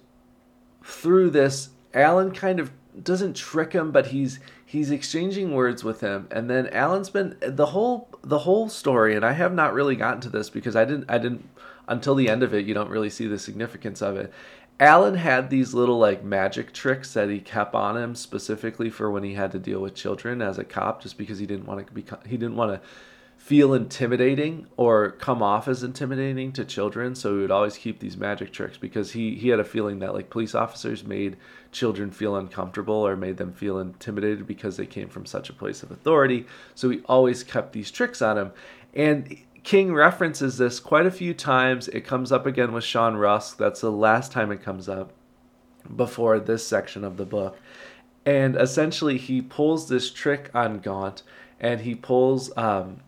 through 0.84 1.30
this, 1.30 1.70
Alan 1.94 2.32
kind 2.32 2.60
of 2.60 2.72
doesn't 3.04 3.36
trick 3.36 3.74
him, 3.74 3.92
but 3.92 4.08
he's 4.08 4.40
he's 4.66 4.92
exchanging 4.92 5.54
words 5.54 5.84
with 5.84 6.02
him, 6.02 6.28
and 6.32 6.50
then 6.50 6.68
Alan's 6.68 7.10
been 7.10 7.38
the 7.42 7.68
whole 7.68 8.10
the 8.24 8.40
whole 8.40 8.70
story, 8.70 9.16
and 9.16 9.26
I 9.26 9.34
have 9.34 9.54
not 9.54 9.74
really 9.74 9.96
gotten 9.96 10.22
to 10.22 10.30
this 10.30 10.50
because 10.50 10.76
I 10.76 10.86
didn't 10.86 11.06
I 11.10 11.18
didn't 11.18 11.48
until 11.88 12.16
the 12.16 12.30
end 12.30 12.44
of 12.44 12.54
it. 12.54 12.66
You 12.66 12.74
don't 12.74 12.90
really 12.90 13.10
see 13.10 13.28
the 13.28 13.40
significance 13.40 14.02
of 14.02 14.18
it. 14.18 14.32
Alan 14.80 15.16
had 15.16 15.50
these 15.50 15.74
little 15.74 15.98
like 15.98 16.24
magic 16.24 16.72
tricks 16.72 17.14
that 17.14 17.30
he 17.30 17.40
kept 17.40 17.74
on 17.74 17.98
him 17.98 18.14
specifically 18.14 18.90
for 18.90 19.10
when 19.10 19.24
he 19.24 19.34
had 19.34 19.52
to 19.52 19.60
deal 19.60 19.80
with 19.80 19.96
children 19.96 20.42
as 20.42 20.60
a 20.60 20.64
cop, 20.64 21.02
just 21.02 21.18
because 21.18 21.40
he 21.40 21.46
didn't 21.46 21.66
want 21.66 21.86
to 21.86 21.94
be 21.94 22.06
he 22.26 22.38
didn't 22.38 22.56
want 22.56 22.74
to 22.74 22.88
feel 23.48 23.74
intimidating 23.74 24.68
or 24.76 25.12
come 25.12 25.42
off 25.42 25.70
as 25.70 25.82
intimidating 25.82 26.52
to 26.52 26.66
children 26.66 27.16
so 27.16 27.34
he 27.34 27.42
would 27.42 27.50
always 27.50 27.78
keep 27.78 27.98
these 28.02 28.18
magic 28.18 28.52
tricks 28.52 28.76
because 28.76 29.14
he 29.14 29.36
he 29.36 29.48
had 29.48 29.58
a 29.58 29.64
feeling 29.64 30.00
that 30.00 30.14
like 30.14 30.30
police 30.30 30.54
officers 30.54 31.06
made 31.06 31.38
children 31.72 32.12
feel 32.12 32.36
uncomfortable 32.36 33.08
or 33.08 33.16
made 33.16 33.38
them 33.38 33.54
feel 33.54 33.80
intimidated 33.80 34.46
because 34.46 34.76
they 34.76 34.86
came 34.86 35.08
from 35.08 35.26
such 35.26 35.50
a 35.50 35.54
place 35.54 35.82
of 35.82 35.92
authority 35.92 36.46
so 36.76 36.90
he 36.90 37.00
always 37.06 37.42
kept 37.42 37.72
these 37.72 37.90
tricks 37.90 38.22
on 38.22 38.38
him. 38.38 38.52
And 38.94 39.38
King 39.64 39.94
references 39.94 40.58
this 40.58 40.82
quite 40.82 41.06
a 41.06 41.12
few 41.12 41.34
times. 41.34 41.88
It 41.88 42.02
comes 42.02 42.34
up 42.34 42.46
again 42.46 42.74
with 42.74 42.84
Sean 42.84 43.16
Rusk. 43.16 43.58
That's 43.58 43.80
the 43.80 43.92
last 43.92 44.34
time 44.34 44.52
it 44.52 44.62
comes 44.62 44.90
up 44.90 45.14
before 45.96 46.38
this 46.40 46.68
section 46.68 47.06
of 47.06 47.16
the 47.16 47.26
book. 47.26 47.58
And 48.26 48.58
essentially 48.58 49.18
he 49.18 49.42
pulls 49.42 49.88
this 49.88 50.12
trick 50.12 50.52
on 50.54 50.80
Gaunt 50.80 51.24
and 51.62 51.80
he 51.82 51.96
pulls 51.96 52.52
um, 52.58 53.00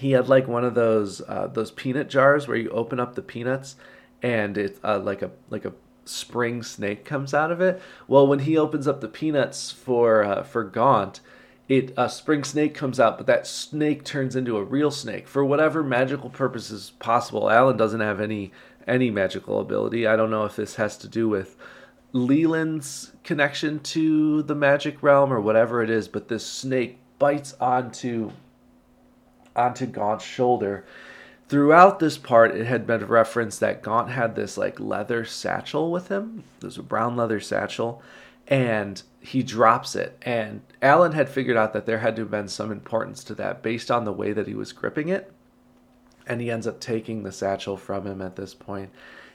he 0.00 0.12
had 0.12 0.28
like 0.28 0.48
one 0.48 0.64
of 0.64 0.74
those 0.74 1.20
uh, 1.28 1.46
those 1.46 1.70
peanut 1.70 2.08
jars 2.08 2.48
where 2.48 2.56
you 2.56 2.70
open 2.70 2.98
up 2.98 3.14
the 3.14 3.22
peanuts 3.22 3.76
and 4.22 4.56
it's 4.56 4.80
uh, 4.82 4.98
like 4.98 5.20
a 5.20 5.30
like 5.50 5.66
a 5.66 5.74
spring 6.06 6.62
snake 6.62 7.04
comes 7.04 7.34
out 7.34 7.52
of 7.52 7.60
it. 7.60 7.80
Well, 8.08 8.26
when 8.26 8.40
he 8.40 8.56
opens 8.56 8.88
up 8.88 9.02
the 9.02 9.08
peanuts 9.08 9.70
for 9.70 10.24
uh, 10.24 10.42
for 10.42 10.64
Gaunt, 10.64 11.20
it 11.68 11.92
a 11.98 12.08
spring 12.08 12.44
snake 12.44 12.74
comes 12.74 12.98
out, 12.98 13.18
but 13.18 13.26
that 13.26 13.46
snake 13.46 14.02
turns 14.02 14.34
into 14.34 14.56
a 14.56 14.64
real 14.64 14.90
snake 14.90 15.28
for 15.28 15.44
whatever 15.44 15.82
magical 15.82 16.30
purposes 16.30 16.92
possible. 16.98 17.50
Alan 17.50 17.76
doesn't 17.76 18.00
have 18.00 18.22
any 18.22 18.52
any 18.88 19.10
magical 19.10 19.60
ability. 19.60 20.06
I 20.06 20.16
don't 20.16 20.30
know 20.30 20.46
if 20.46 20.56
this 20.56 20.76
has 20.76 20.96
to 20.98 21.08
do 21.08 21.28
with 21.28 21.58
Leland's 22.14 23.12
connection 23.22 23.80
to 23.80 24.42
the 24.44 24.54
magic 24.54 25.02
realm 25.02 25.30
or 25.30 25.42
whatever 25.42 25.82
it 25.82 25.90
is, 25.90 26.08
but 26.08 26.28
this 26.28 26.46
snake 26.46 26.98
bites 27.18 27.54
onto 27.60 28.32
onto 29.56 29.86
Gaunt's 29.86 30.24
shoulder. 30.24 30.84
Throughout 31.48 31.98
this 31.98 32.16
part, 32.16 32.54
it 32.54 32.66
had 32.66 32.86
been 32.86 33.04
referenced 33.06 33.60
that 33.60 33.82
Gaunt 33.82 34.10
had 34.10 34.36
this 34.36 34.56
like 34.56 34.78
leather 34.78 35.24
satchel 35.24 35.90
with 35.90 36.08
him. 36.08 36.44
There's 36.60 36.78
a 36.78 36.82
brown 36.82 37.16
leather 37.16 37.40
satchel, 37.40 38.02
and 38.46 39.02
he 39.20 39.42
drops 39.42 39.96
it. 39.96 40.16
And 40.22 40.62
Alan 40.80 41.12
had 41.12 41.28
figured 41.28 41.56
out 41.56 41.72
that 41.72 41.86
there 41.86 41.98
had 41.98 42.16
to 42.16 42.22
have 42.22 42.30
been 42.30 42.48
some 42.48 42.70
importance 42.70 43.24
to 43.24 43.34
that 43.34 43.62
based 43.62 43.90
on 43.90 44.04
the 44.04 44.12
way 44.12 44.32
that 44.32 44.46
he 44.46 44.54
was 44.54 44.72
gripping 44.72 45.08
it. 45.08 45.32
And 46.26 46.40
he 46.40 46.50
ends 46.50 46.66
up 46.66 46.78
taking 46.78 47.22
the 47.22 47.32
satchel 47.32 47.76
from 47.76 48.06
him 48.06 48.22
at 48.22 48.36
this 48.36 48.54
point. 48.54 48.90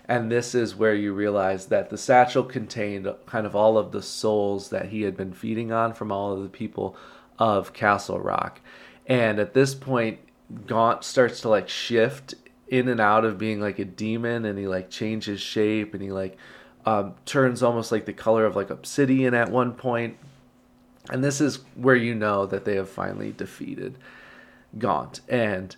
And 0.08 0.32
this 0.32 0.54
is 0.54 0.75
where 0.75 0.93
you 0.93 1.13
realize 1.13 1.65
that 1.65 1.89
the 1.89 1.97
satchel 1.97 2.43
contained 2.43 3.12
kind 3.25 3.45
of 3.45 3.56
all 3.56 3.78
of 3.78 3.91
the 3.91 4.04
souls 4.04 4.69
that 4.69 4.89
he 4.89 5.01
had 5.01 5.17
been 5.17 5.34
feeding 5.34 5.71
on 5.71 5.93
from 5.93 6.12
all 6.12 6.32
of 6.32 6.43
the 6.43 6.49
people 6.49 6.95
of 7.39 7.73
Castle 7.73 8.19
Rock. 8.19 8.62
And 9.08 9.39
at 9.39 9.54
this 9.54 9.76
point, 9.76 10.20
Gaunt 10.65 11.04
starts 11.04 11.41
to 11.41 11.50
like 11.50 11.70
shift 11.70 12.36
in 12.68 12.88
and 12.88 13.00
out 13.00 13.26
of 13.26 13.38
being 13.38 13.60
like 13.60 13.80
a 13.80 13.86
demon 13.86 14.46
and 14.46 14.58
he 14.58 14.68
like 14.68 14.89
changes 14.89 15.39
shape 15.39 15.94
and 15.94 16.02
he 16.02 16.12
like 16.12 16.38
um, 16.86 17.15
turns 17.26 17.62
almost 17.63 17.91
like 17.91 18.06
the 18.06 18.13
color 18.13 18.46
of 18.46 18.56
like 18.56 18.70
obsidian 18.70 19.34
at 19.34 19.50
one 19.52 19.74
point. 19.74 20.18
And 21.10 21.24
this 21.24 21.39
is 21.39 21.60
where 21.76 21.96
you 21.96 22.15
know 22.15 22.46
that 22.48 22.65
they 22.65 22.76
have 22.76 22.89
finally 22.89 23.32
defeated 23.32 23.98
Gaunt. 24.78 25.22
And 25.30 25.76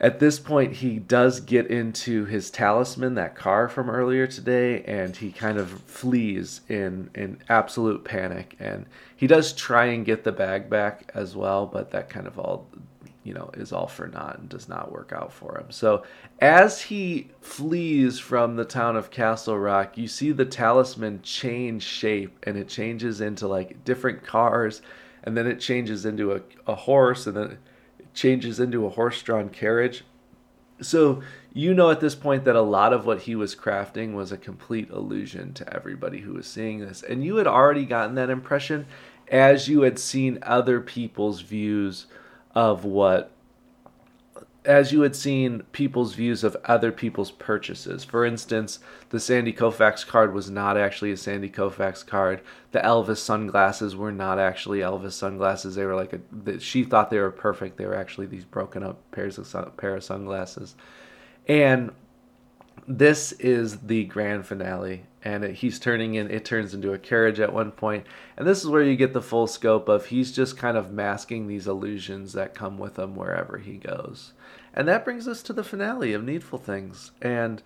at 0.00 0.18
this 0.18 0.40
point, 0.40 0.74
he 0.74 0.98
does 0.98 1.40
get 1.40 1.68
into 1.68 2.24
his 2.24 2.50
talisman, 2.50 3.14
that 3.14 3.36
car 3.36 3.68
from 3.68 3.88
earlier 3.88 4.26
today, 4.26 4.82
and 4.82 5.14
he 5.14 5.30
kind 5.30 5.56
of 5.56 5.70
flees 5.82 6.62
in, 6.68 7.10
in 7.14 7.38
absolute 7.48 8.04
panic. 8.04 8.56
And 8.58 8.86
he 9.14 9.28
does 9.28 9.52
try 9.52 9.86
and 9.86 10.04
get 10.04 10.24
the 10.24 10.32
bag 10.32 10.68
back 10.68 11.10
as 11.14 11.36
well, 11.36 11.66
but 11.66 11.92
that 11.92 12.10
kind 12.10 12.26
of 12.26 12.38
all 12.38 12.66
you 13.22 13.32
know 13.32 13.50
is 13.54 13.72
all 13.72 13.86
for 13.86 14.06
naught 14.06 14.38
and 14.38 14.48
does 14.50 14.68
not 14.68 14.92
work 14.92 15.12
out 15.14 15.32
for 15.32 15.58
him. 15.58 15.70
So 15.70 16.02
as 16.40 16.82
he 16.82 17.30
flees 17.40 18.18
from 18.18 18.56
the 18.56 18.64
town 18.64 18.96
of 18.96 19.10
Castle 19.10 19.58
Rock, 19.58 19.96
you 19.96 20.08
see 20.08 20.30
the 20.32 20.44
talisman 20.44 21.22
change 21.22 21.82
shape 21.82 22.36
and 22.42 22.58
it 22.58 22.68
changes 22.68 23.20
into 23.20 23.48
like 23.48 23.82
different 23.84 24.22
cars 24.22 24.82
and 25.22 25.36
then 25.36 25.46
it 25.46 25.58
changes 25.58 26.04
into 26.04 26.32
a, 26.32 26.40
a 26.66 26.74
horse 26.74 27.26
and 27.26 27.36
then 27.36 27.58
changes 28.14 28.60
into 28.60 28.86
a 28.86 28.90
horse-drawn 28.90 29.50
carriage. 29.50 30.04
So 30.80 31.22
you 31.52 31.74
know 31.74 31.90
at 31.90 32.00
this 32.00 32.14
point 32.14 32.44
that 32.44 32.56
a 32.56 32.62
lot 32.62 32.92
of 32.92 33.06
what 33.06 33.22
he 33.22 33.34
was 33.34 33.54
crafting 33.54 34.14
was 34.14 34.32
a 34.32 34.38
complete 34.38 34.90
illusion 34.90 35.52
to 35.54 35.74
everybody 35.74 36.20
who 36.20 36.34
was 36.34 36.46
seeing 36.46 36.80
this. 36.80 37.02
And 37.02 37.24
you 37.24 37.36
had 37.36 37.46
already 37.46 37.84
gotten 37.84 38.14
that 38.14 38.30
impression 38.30 38.86
as 39.28 39.68
you 39.68 39.82
had 39.82 39.98
seen 39.98 40.38
other 40.42 40.80
people's 40.80 41.40
views 41.40 42.06
of 42.54 42.84
what 42.84 43.30
as 44.64 44.92
you 44.92 45.02
had 45.02 45.14
seen 45.14 45.62
people's 45.72 46.14
views 46.14 46.42
of 46.42 46.56
other 46.64 46.90
people's 46.90 47.30
purchases. 47.30 48.02
For 48.02 48.24
instance, 48.24 48.78
the 49.10 49.20
Sandy 49.20 49.52
Koufax 49.52 50.06
card 50.06 50.32
was 50.32 50.50
not 50.50 50.78
actually 50.78 51.12
a 51.12 51.16
Sandy 51.16 51.50
Koufax 51.50 52.06
card. 52.06 52.40
The 52.72 52.78
Elvis 52.80 53.18
sunglasses 53.18 53.94
were 53.94 54.12
not 54.12 54.38
actually 54.38 54.78
Elvis 54.78 55.12
sunglasses. 55.12 55.74
They 55.74 55.84
were 55.84 55.94
like 55.94 56.14
a. 56.14 56.60
She 56.60 56.84
thought 56.84 57.10
they 57.10 57.18
were 57.18 57.30
perfect. 57.30 57.76
They 57.76 57.86
were 57.86 57.94
actually 57.94 58.26
these 58.26 58.44
broken 58.44 58.82
up 58.82 59.10
pairs 59.10 59.38
of 59.38 59.76
pair 59.76 59.96
of 59.96 60.04
sunglasses, 60.04 60.74
and 61.46 61.92
this 62.88 63.32
is 63.32 63.80
the 63.80 64.04
grand 64.04 64.46
finale 64.46 65.04
and 65.24 65.42
he's 65.42 65.78
turning 65.78 66.14
in 66.14 66.30
it 66.30 66.44
turns 66.44 66.74
into 66.74 66.92
a 66.92 66.98
carriage 66.98 67.40
at 67.40 67.52
one 67.52 67.72
point. 67.72 68.06
And 68.36 68.46
this 68.46 68.62
is 68.62 68.68
where 68.68 68.82
you 68.82 68.94
get 68.94 69.14
the 69.14 69.22
full 69.22 69.46
scope 69.46 69.88
of 69.88 70.06
he's 70.06 70.30
just 70.30 70.58
kind 70.58 70.76
of 70.76 70.92
masking 70.92 71.46
these 71.46 71.66
illusions 71.66 72.34
that 72.34 72.54
come 72.54 72.76
with 72.76 72.98
him 72.98 73.16
wherever 73.16 73.56
he 73.56 73.78
goes. 73.78 74.34
And 74.74 74.86
that 74.86 75.04
brings 75.04 75.26
us 75.26 75.42
to 75.44 75.54
the 75.54 75.64
finale 75.64 76.12
of 76.12 76.22
needful 76.22 76.58
things. 76.58 77.12
And 77.22 77.62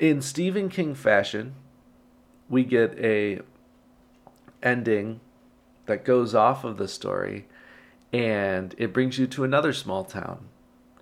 in 0.00 0.22
stephen 0.22 0.68
king 0.68 0.94
fashion 0.94 1.54
we 2.48 2.64
get 2.64 2.96
a 2.98 3.40
ending 4.62 5.20
that 5.86 6.04
goes 6.04 6.34
off 6.34 6.64
of 6.64 6.78
the 6.78 6.88
story 6.88 7.46
and 8.12 8.74
it 8.78 8.92
brings 8.92 9.18
you 9.18 9.26
to 9.26 9.44
another 9.44 9.72
small 9.72 10.04
town. 10.04 10.48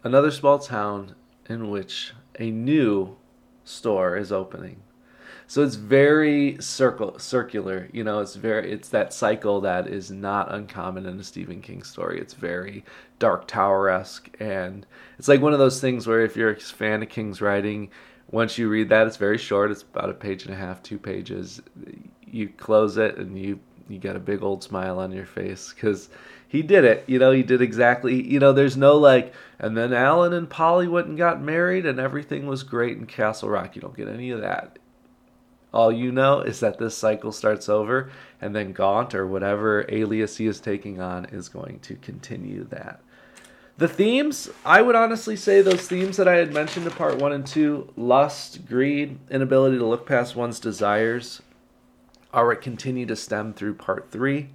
Another 0.03 0.31
small 0.31 0.59
town 0.59 1.15
in 1.49 1.71
which 1.71 2.13
a 2.39 2.51
new 2.51 3.17
store 3.65 4.17
is 4.17 4.33
opening. 4.33 4.83
So 5.49 5.63
it's 5.63 5.77
very 5.77 6.57
circle 6.61 7.19
circular, 7.21 7.89
you 7.93 8.03
know, 8.03 8.19
it's 8.19 8.35
very 8.35 8.73
it's 8.73 8.89
that 8.89 9.13
cycle 9.13 9.61
that 9.61 9.87
is 9.87 10.11
not 10.11 10.53
uncommon 10.53 11.07
in 11.07 11.21
a 11.21 11.25
Stephen 11.25 11.61
King 11.61 11.85
story. 11.85 12.21
It's 12.21 12.35
very 12.35 12.85
Dark 13.21 13.47
Tower 13.47 13.89
esque 13.89 14.29
and 14.41 14.87
it's 15.19 15.29
like 15.29 15.41
one 15.41 15.53
of 15.53 15.61
those 15.61 15.81
things 15.81 16.07
where 16.07 16.23
if 16.23 16.37
you're 16.37 16.51
a 16.51 16.57
fan 16.61 17.03
of 17.03 17.09
King's 17.09 17.41
writing, 17.41 17.91
once 18.31 18.59
you 18.59 18.69
read 18.69 18.89
that 18.89 19.07
it's 19.07 19.17
very 19.17 19.39
short, 19.39 19.71
it's 19.71 19.83
about 19.83 20.11
a 20.11 20.15
page 20.15 20.45
and 20.45 20.53
a 20.53 20.57
half, 20.57 20.83
two 20.83 20.99
pages. 20.99 21.63
You 22.25 22.49
close 22.49 22.97
it 22.97 23.17
and 23.17 23.39
you 23.39 23.61
you 23.89 23.99
get 23.99 24.17
a 24.17 24.21
big 24.21 24.43
old 24.43 24.65
smile 24.65 24.99
on 24.99 25.13
your 25.13 25.27
face 25.27 25.73
because 25.73 26.09
he 26.49 26.63
did 26.63 26.85
it. 26.85 27.05
You 27.07 27.19
know, 27.19 27.31
he 27.31 27.43
did 27.43 27.63
exactly. 27.63 28.21
You 28.21 28.41
know, 28.41 28.53
there's 28.53 28.77
no 28.77 28.97
like, 28.97 29.33
and 29.59 29.77
then 29.77 29.93
Alan 29.93 30.33
and 30.33 30.51
Polly 30.51 30.89
went 30.89 31.07
and 31.07 31.17
got 31.17 31.41
married, 31.41 31.87
and 31.87 32.01
everything 32.01 32.47
was 32.47 32.63
great 32.63 32.97
in 32.97 33.07
Castle 33.07 33.49
Rock. 33.49 33.77
You 33.77 33.83
don't 33.83 33.97
get 33.97 34.09
any 34.09 34.31
of 34.31 34.41
that. 34.41 34.79
All 35.77 35.93
you 35.93 36.11
know 36.11 36.41
is 36.41 36.61
that 36.61 36.79
this 36.79 36.97
cycle 36.97 37.33
starts 37.33 37.69
over, 37.69 38.11
and 38.41 38.57
then 38.57 38.73
Gaunt 38.73 39.15
or 39.15 39.27
whatever 39.27 39.85
alias 39.91 40.39
he 40.39 40.47
is 40.47 40.59
taking 40.59 41.03
on 41.03 41.27
is 41.27 41.51
going 41.51 41.81
to 41.81 41.97
continue 41.97 42.65
that. 42.71 43.03
The 43.77 43.87
themes, 43.87 44.49
I 44.65 44.81
would 44.81 44.95
honestly 44.95 45.37
say 45.37 45.61
those 45.61 45.87
themes 45.87 46.17
that 46.17 46.27
I 46.27 46.37
had 46.37 46.55
mentioned 46.55 46.87
in 46.87 46.93
part 46.93 47.19
one 47.19 47.33
and 47.33 47.47
two 47.47 47.93
lust, 47.95 48.67
greed, 48.67 49.19
inability 49.31 49.77
to 49.77 49.85
look 49.85 50.07
past 50.07 50.35
one's 50.35 50.61
desires 50.61 51.43
are 52.33 52.47
what 52.47 52.63
continue 52.63 53.05
to 53.05 53.15
stem 53.15 53.53
through 53.53 53.75
part 53.75 54.11
three. 54.11 54.49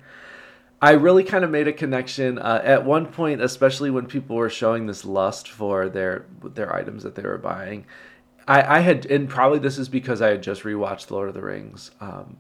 I 0.82 0.94
really 0.94 1.24
kind 1.24 1.44
of 1.44 1.52
made 1.52 1.68
a 1.68 1.74
connection 1.74 2.40
uh, 2.40 2.62
at 2.64 2.84
one 2.84 3.06
point, 3.06 3.42
especially 3.42 3.92
when 3.92 4.08
people 4.08 4.38
were 4.38 4.50
showing 4.50 4.88
this 4.88 5.06
lust 5.06 5.48
for 5.48 5.88
their 5.88 6.26
their 6.44 6.76
items 6.76 7.04
that 7.04 7.14
they 7.14 7.22
were 7.22 7.38
buying. 7.38 7.86
I, 8.48 8.78
I 8.78 8.80
had, 8.80 9.06
and 9.06 9.30
probably 9.30 9.60
this 9.60 9.78
is 9.78 9.90
because 9.90 10.22
I 10.22 10.30
had 10.30 10.44
just 10.44 10.64
rewatched 10.64 11.12
Lord 11.12 11.30
of 11.30 11.36
the 11.36 11.42
Rings. 11.42 11.92
Um, 12.00 12.38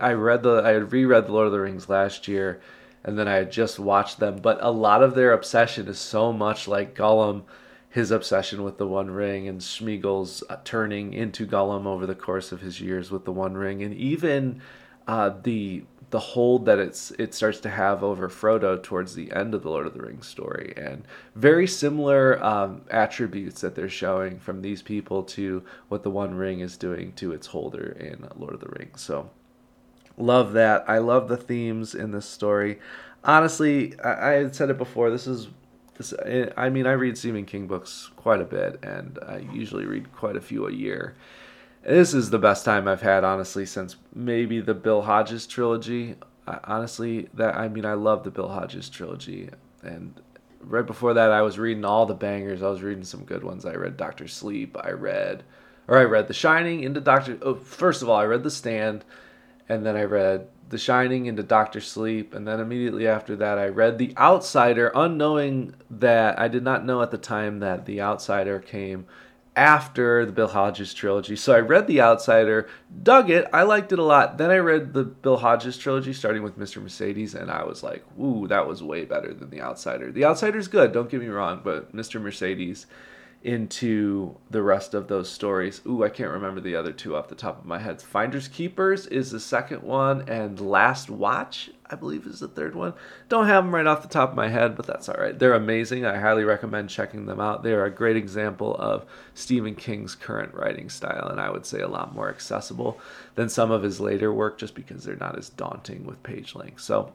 I 0.00 0.12
read 0.12 0.42
the, 0.42 0.62
I 0.64 0.70
had 0.70 0.92
reread 0.92 1.26
the 1.26 1.32
Lord 1.32 1.46
of 1.46 1.52
the 1.52 1.60
Rings 1.60 1.88
last 1.88 2.28
year, 2.28 2.60
and 3.04 3.18
then 3.18 3.28
I 3.28 3.34
had 3.34 3.52
just 3.52 3.78
watched 3.78 4.18
them. 4.18 4.38
But 4.42 4.58
a 4.60 4.70
lot 4.70 5.02
of 5.02 5.14
their 5.14 5.32
obsession 5.32 5.88
is 5.88 5.98
so 5.98 6.32
much 6.32 6.66
like 6.66 6.96
Gollum, 6.96 7.42
his 7.88 8.10
obsession 8.10 8.62
with 8.62 8.78
the 8.78 8.86
One 8.86 9.10
Ring, 9.10 9.48
and 9.48 9.60
Smeagol's 9.60 10.42
uh, 10.48 10.56
turning 10.64 11.12
into 11.12 11.46
Gollum 11.46 11.86
over 11.86 12.06
the 12.06 12.14
course 12.14 12.52
of 12.52 12.60
his 12.60 12.80
years 12.80 13.10
with 13.10 13.24
the 13.24 13.32
One 13.32 13.54
Ring, 13.54 13.82
and 13.82 13.94
even 13.94 14.60
uh, 15.06 15.30
the 15.42 15.84
the 16.16 16.20
hold 16.20 16.64
that 16.64 16.78
it's 16.78 17.10
it 17.18 17.34
starts 17.34 17.60
to 17.60 17.68
have 17.68 18.02
over 18.02 18.30
Frodo 18.30 18.82
towards 18.82 19.14
the 19.14 19.30
end 19.32 19.54
of 19.54 19.62
the 19.62 19.68
Lord 19.68 19.86
of 19.86 19.92
the 19.92 20.00
Rings 20.00 20.26
story, 20.26 20.72
and 20.74 21.04
very 21.34 21.66
similar 21.66 22.42
um, 22.42 22.80
attributes 22.90 23.60
that 23.60 23.74
they're 23.74 23.90
showing 23.90 24.38
from 24.38 24.62
these 24.62 24.80
people 24.80 25.22
to 25.24 25.62
what 25.88 26.04
the 26.04 26.10
One 26.10 26.34
Ring 26.34 26.60
is 26.60 26.78
doing 26.78 27.12
to 27.16 27.32
its 27.32 27.48
holder 27.48 27.94
in 28.00 28.26
Lord 28.34 28.54
of 28.54 28.60
the 28.60 28.70
Rings. 28.78 29.02
So, 29.02 29.28
love 30.16 30.54
that. 30.54 30.88
I 30.88 31.00
love 31.00 31.28
the 31.28 31.36
themes 31.36 31.94
in 31.94 32.12
this 32.12 32.24
story. 32.24 32.78
Honestly, 33.22 34.00
I, 34.00 34.30
I 34.30 34.32
had 34.36 34.56
said 34.56 34.70
it 34.70 34.78
before. 34.78 35.10
This 35.10 35.26
is 35.26 35.48
this. 35.98 36.14
I 36.56 36.70
mean, 36.70 36.86
I 36.86 36.92
read 36.92 37.18
Stephen 37.18 37.44
King 37.44 37.66
books 37.66 38.08
quite 38.16 38.40
a 38.40 38.46
bit, 38.46 38.82
and 38.82 39.18
I 39.28 39.46
usually 39.52 39.84
read 39.84 40.10
quite 40.14 40.36
a 40.36 40.40
few 40.40 40.66
a 40.66 40.72
year 40.72 41.14
this 41.86 42.14
is 42.14 42.30
the 42.30 42.38
best 42.38 42.64
time 42.64 42.88
I've 42.88 43.02
had 43.02 43.22
honestly 43.22 43.64
since 43.64 43.96
maybe 44.12 44.60
the 44.60 44.74
Bill 44.74 45.02
Hodges 45.02 45.46
trilogy. 45.46 46.16
I, 46.46 46.58
honestly, 46.64 47.28
that 47.34 47.56
I 47.56 47.68
mean 47.68 47.84
I 47.84 47.94
love 47.94 48.24
the 48.24 48.30
Bill 48.30 48.48
Hodges 48.48 48.88
trilogy, 48.88 49.50
and 49.82 50.20
right 50.60 50.86
before 50.86 51.14
that 51.14 51.30
I 51.30 51.42
was 51.42 51.58
reading 51.58 51.84
all 51.84 52.06
the 52.06 52.14
bangers. 52.14 52.62
I 52.62 52.68
was 52.68 52.82
reading 52.82 53.04
some 53.04 53.24
good 53.24 53.44
ones. 53.44 53.64
I 53.64 53.74
read 53.74 53.96
Doctor 53.96 54.26
Sleep. 54.26 54.76
I 54.82 54.90
read, 54.90 55.44
or 55.86 55.98
I 55.98 56.04
read 56.04 56.26
The 56.26 56.34
Shining 56.34 56.82
into 56.82 57.00
Doctor. 57.00 57.38
Oh, 57.42 57.54
first 57.54 58.02
of 58.02 58.08
all, 58.08 58.16
I 58.16 58.24
read 58.24 58.42
The 58.42 58.50
Stand, 58.50 59.04
and 59.68 59.86
then 59.86 59.96
I 59.96 60.02
read 60.02 60.48
The 60.68 60.78
Shining 60.78 61.26
into 61.26 61.44
Doctor 61.44 61.80
Sleep, 61.80 62.34
and 62.34 62.48
then 62.48 62.58
immediately 62.58 63.06
after 63.06 63.36
that 63.36 63.58
I 63.58 63.68
read 63.68 63.98
The 63.98 64.12
Outsider, 64.18 64.90
unknowing 64.92 65.74
that 65.88 66.38
I 66.38 66.48
did 66.48 66.64
not 66.64 66.84
know 66.84 67.00
at 67.02 67.12
the 67.12 67.18
time 67.18 67.60
that 67.60 67.86
The 67.86 68.00
Outsider 68.00 68.58
came 68.58 69.06
after 69.56 70.26
the 70.26 70.32
Bill 70.32 70.48
Hodges 70.48 70.92
trilogy. 70.92 71.34
So 71.34 71.54
I 71.54 71.60
read 71.60 71.86
The 71.86 72.02
Outsider, 72.02 72.68
dug 73.02 73.30
it, 73.30 73.48
I 73.52 73.62
liked 73.62 73.90
it 73.90 73.98
a 73.98 74.04
lot. 74.04 74.36
Then 74.36 74.50
I 74.50 74.58
read 74.58 74.92
the 74.92 75.04
Bill 75.04 75.38
Hodges 75.38 75.78
trilogy, 75.78 76.12
starting 76.12 76.42
with 76.42 76.58
Mr. 76.58 76.82
Mercedes, 76.82 77.34
and 77.34 77.50
I 77.50 77.64
was 77.64 77.82
like, 77.82 78.04
ooh, 78.20 78.46
that 78.48 78.68
was 78.68 78.82
way 78.82 79.06
better 79.06 79.32
than 79.32 79.50
The 79.50 79.62
Outsider. 79.62 80.12
The 80.12 80.26
Outsider's 80.26 80.68
good, 80.68 80.92
don't 80.92 81.08
get 81.08 81.20
me 81.20 81.28
wrong, 81.28 81.62
but 81.64 81.96
Mr. 81.96 82.20
Mercedes 82.20 82.86
into 83.42 84.36
the 84.50 84.62
rest 84.62 84.92
of 84.92 85.06
those 85.08 85.30
stories. 85.30 85.80
Ooh, 85.86 86.02
I 86.02 86.08
can't 86.08 86.32
remember 86.32 86.60
the 86.60 86.74
other 86.74 86.92
two 86.92 87.16
off 87.16 87.28
the 87.28 87.34
top 87.34 87.58
of 87.58 87.64
my 87.64 87.78
head. 87.78 88.02
Finders 88.02 88.48
Keepers 88.48 89.06
is 89.06 89.30
the 89.30 89.40
second 89.40 89.82
one, 89.82 90.28
and 90.28 90.60
Last 90.60 91.08
Watch, 91.08 91.70
I 91.88 91.94
believe, 91.94 92.26
is 92.26 92.40
the 92.40 92.48
third 92.48 92.74
one. 92.74 92.94
Don't 93.28 93.46
have 93.46 93.64
them 93.64 93.74
right 93.74 93.86
off 93.86 94.02
the 94.02 94.08
top 94.08 94.30
of 94.30 94.36
my 94.36 94.48
head, 94.48 94.76
but 94.76 94.86
that's 94.86 95.08
all 95.08 95.16
right. 95.18 95.38
They're 95.38 95.54
amazing. 95.54 96.04
I 96.04 96.18
highly 96.18 96.44
recommend 96.44 96.90
checking 96.90 97.26
them 97.26 97.40
out. 97.40 97.62
They 97.62 97.72
are 97.72 97.84
a 97.84 97.90
great 97.90 98.16
example 98.16 98.74
of 98.76 99.04
Stephen 99.34 99.74
King's 99.74 100.14
current 100.14 100.52
writing 100.54 100.88
style, 100.88 101.28
and 101.28 101.40
I 101.40 101.50
would 101.50 101.64
say 101.64 101.80
a 101.80 101.88
lot 101.88 102.14
more 102.14 102.28
accessible 102.28 103.00
than 103.36 103.48
some 103.48 103.70
of 103.70 103.82
his 103.82 104.00
later 104.00 104.32
work 104.32 104.58
just 104.58 104.74
because 104.74 105.04
they're 105.04 105.16
not 105.16 105.38
as 105.38 105.48
daunting 105.48 106.04
with 106.04 106.22
page 106.22 106.54
length. 106.54 106.80
So, 106.80 107.12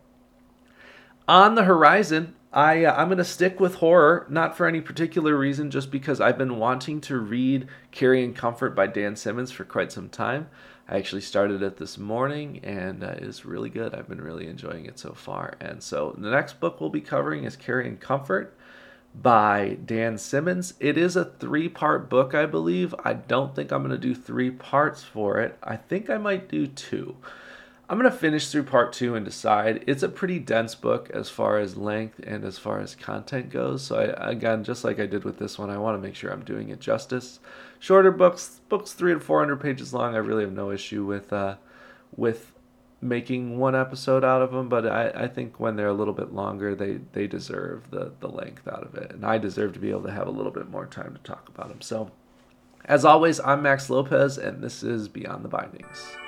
on 1.28 1.56
the 1.56 1.64
horizon, 1.64 2.36
I 2.54 2.84
uh, 2.84 2.96
I'm 2.96 3.10
gonna 3.10 3.24
stick 3.24 3.60
with 3.60 3.76
horror, 3.76 4.26
not 4.30 4.58
for 4.58 4.68
any 4.68 4.82
particular 4.82 5.38
reason, 5.38 5.72
just 5.72 5.90
because 5.90 6.20
I've 6.20 6.38
been 6.38 6.58
wanting 6.58 7.00
to 7.02 7.18
read 7.18 7.68
Carrion 7.92 8.34
Comfort 8.34 8.76
by 8.76 8.88
Dan 8.88 9.16
Simmons 9.16 9.52
for 9.52 9.64
quite 9.64 9.92
some 9.92 10.10
time. 10.10 10.50
I 10.88 10.98
actually 10.98 11.22
started 11.22 11.64
it 11.64 11.78
this 11.78 11.98
morning, 11.98 12.60
and 12.64 13.04
uh, 13.04 13.16
it's 13.18 13.46
really 13.46 13.70
good. 13.70 13.96
I've 13.96 14.10
been 14.10 14.20
really 14.20 14.48
enjoying 14.48 14.86
it 14.86 15.00
so 15.00 15.14
far. 15.14 15.54
And 15.62 15.82
so 15.82 16.14
the 16.18 16.30
next 16.30 16.60
book 16.60 16.82
we'll 16.82 16.90
be 16.90 17.00
covering 17.00 17.46
is 17.46 17.56
Carrion 17.56 17.96
Comfort 17.96 18.54
by 19.16 19.78
Dan 19.86 20.18
Simmons. 20.18 20.74
It 20.82 20.98
is 20.98 21.16
a 21.16 21.24
three 21.24 21.70
part 21.70 22.10
book, 22.10 22.36
I 22.36 22.46
believe. 22.46 22.94
I 23.06 23.14
don't 23.14 23.56
think 23.56 23.72
I'm 23.72 23.84
gonna 23.84 23.98
do 23.98 24.14
three 24.14 24.52
parts 24.52 25.02
for 25.04 25.40
it. 25.40 25.58
I 25.64 25.78
think 25.78 26.10
I 26.10 26.18
might 26.18 26.50
do 26.50 26.68
two. 26.68 27.16
I'm 27.92 28.00
going 28.00 28.10
to 28.10 28.18
finish 28.18 28.48
through 28.48 28.64
part 28.64 28.94
two 28.94 29.16
and 29.16 29.26
decide. 29.26 29.84
It's 29.86 30.02
a 30.02 30.08
pretty 30.08 30.40
dense 30.40 30.76
book 30.76 31.10
as 31.14 31.30
far 31.30 31.58
as 31.58 31.76
length 31.76 32.22
and 32.26 32.46
as 32.46 32.58
far 32.58 32.80
as 32.80 32.96
content 32.96 33.50
goes. 33.50 33.84
So, 33.84 33.98
I, 33.98 34.30
again, 34.30 34.64
just 34.64 34.86
like 34.86 34.98
I 34.98 35.06
did 35.06 35.26
with 35.26 35.40
this 35.40 35.60
one, 35.60 35.70
I 35.70 35.78
want 35.78 35.98
to 35.98 36.02
make 36.02 36.16
sure 36.16 36.32
I'm 36.32 36.46
doing 36.46 36.70
it 36.70 36.80
justice. 36.80 37.42
Shorter 37.80 38.12
books, 38.12 38.62
books 38.70 38.94
three 38.94 39.14
to 39.14 39.20
400 39.20 39.60
pages 39.60 39.94
long, 39.94 40.16
I 40.16 40.20
really 40.20 40.46
have 40.46 40.54
no 40.54 40.72
issue 40.72 41.04
with, 41.04 41.34
uh, 41.34 41.58
with 42.16 42.54
making 43.02 43.60
one 43.60 43.76
episode 43.76 44.24
out 44.24 44.42
of 44.42 44.54
them. 44.54 44.70
But 44.70 44.88
I, 44.88 45.10
I 45.10 45.28
think 45.28 45.60
when 45.60 45.76
they're 45.76 45.88
a 45.88 45.94
little 45.94 46.14
bit 46.14 46.32
longer, 46.32 46.74
they, 46.74 47.02
they 47.12 47.28
deserve 47.28 47.92
the, 47.92 48.14
the 48.22 48.30
length 48.30 48.70
out 48.70 48.84
of 48.84 48.96
it. 48.96 49.12
And 49.12 49.26
I 49.26 49.38
deserve 49.38 49.74
to 49.74 49.80
be 49.80 49.90
able 49.90 50.04
to 50.04 50.14
have 50.14 50.28
a 50.28 50.32
little 50.32 50.54
bit 50.54 50.70
more 50.70 50.86
time 50.86 51.14
to 51.14 51.22
talk 51.24 51.50
about 51.50 51.68
them. 51.68 51.82
So, 51.82 52.10
as 52.86 53.04
always, 53.04 53.42
I'm 53.42 53.62
Max 53.62 53.90
Lopez, 53.90 54.38
and 54.38 54.64
this 54.64 54.82
is 54.82 55.10
Beyond 55.10 55.44
the 55.44 55.50
Bindings. 55.50 56.21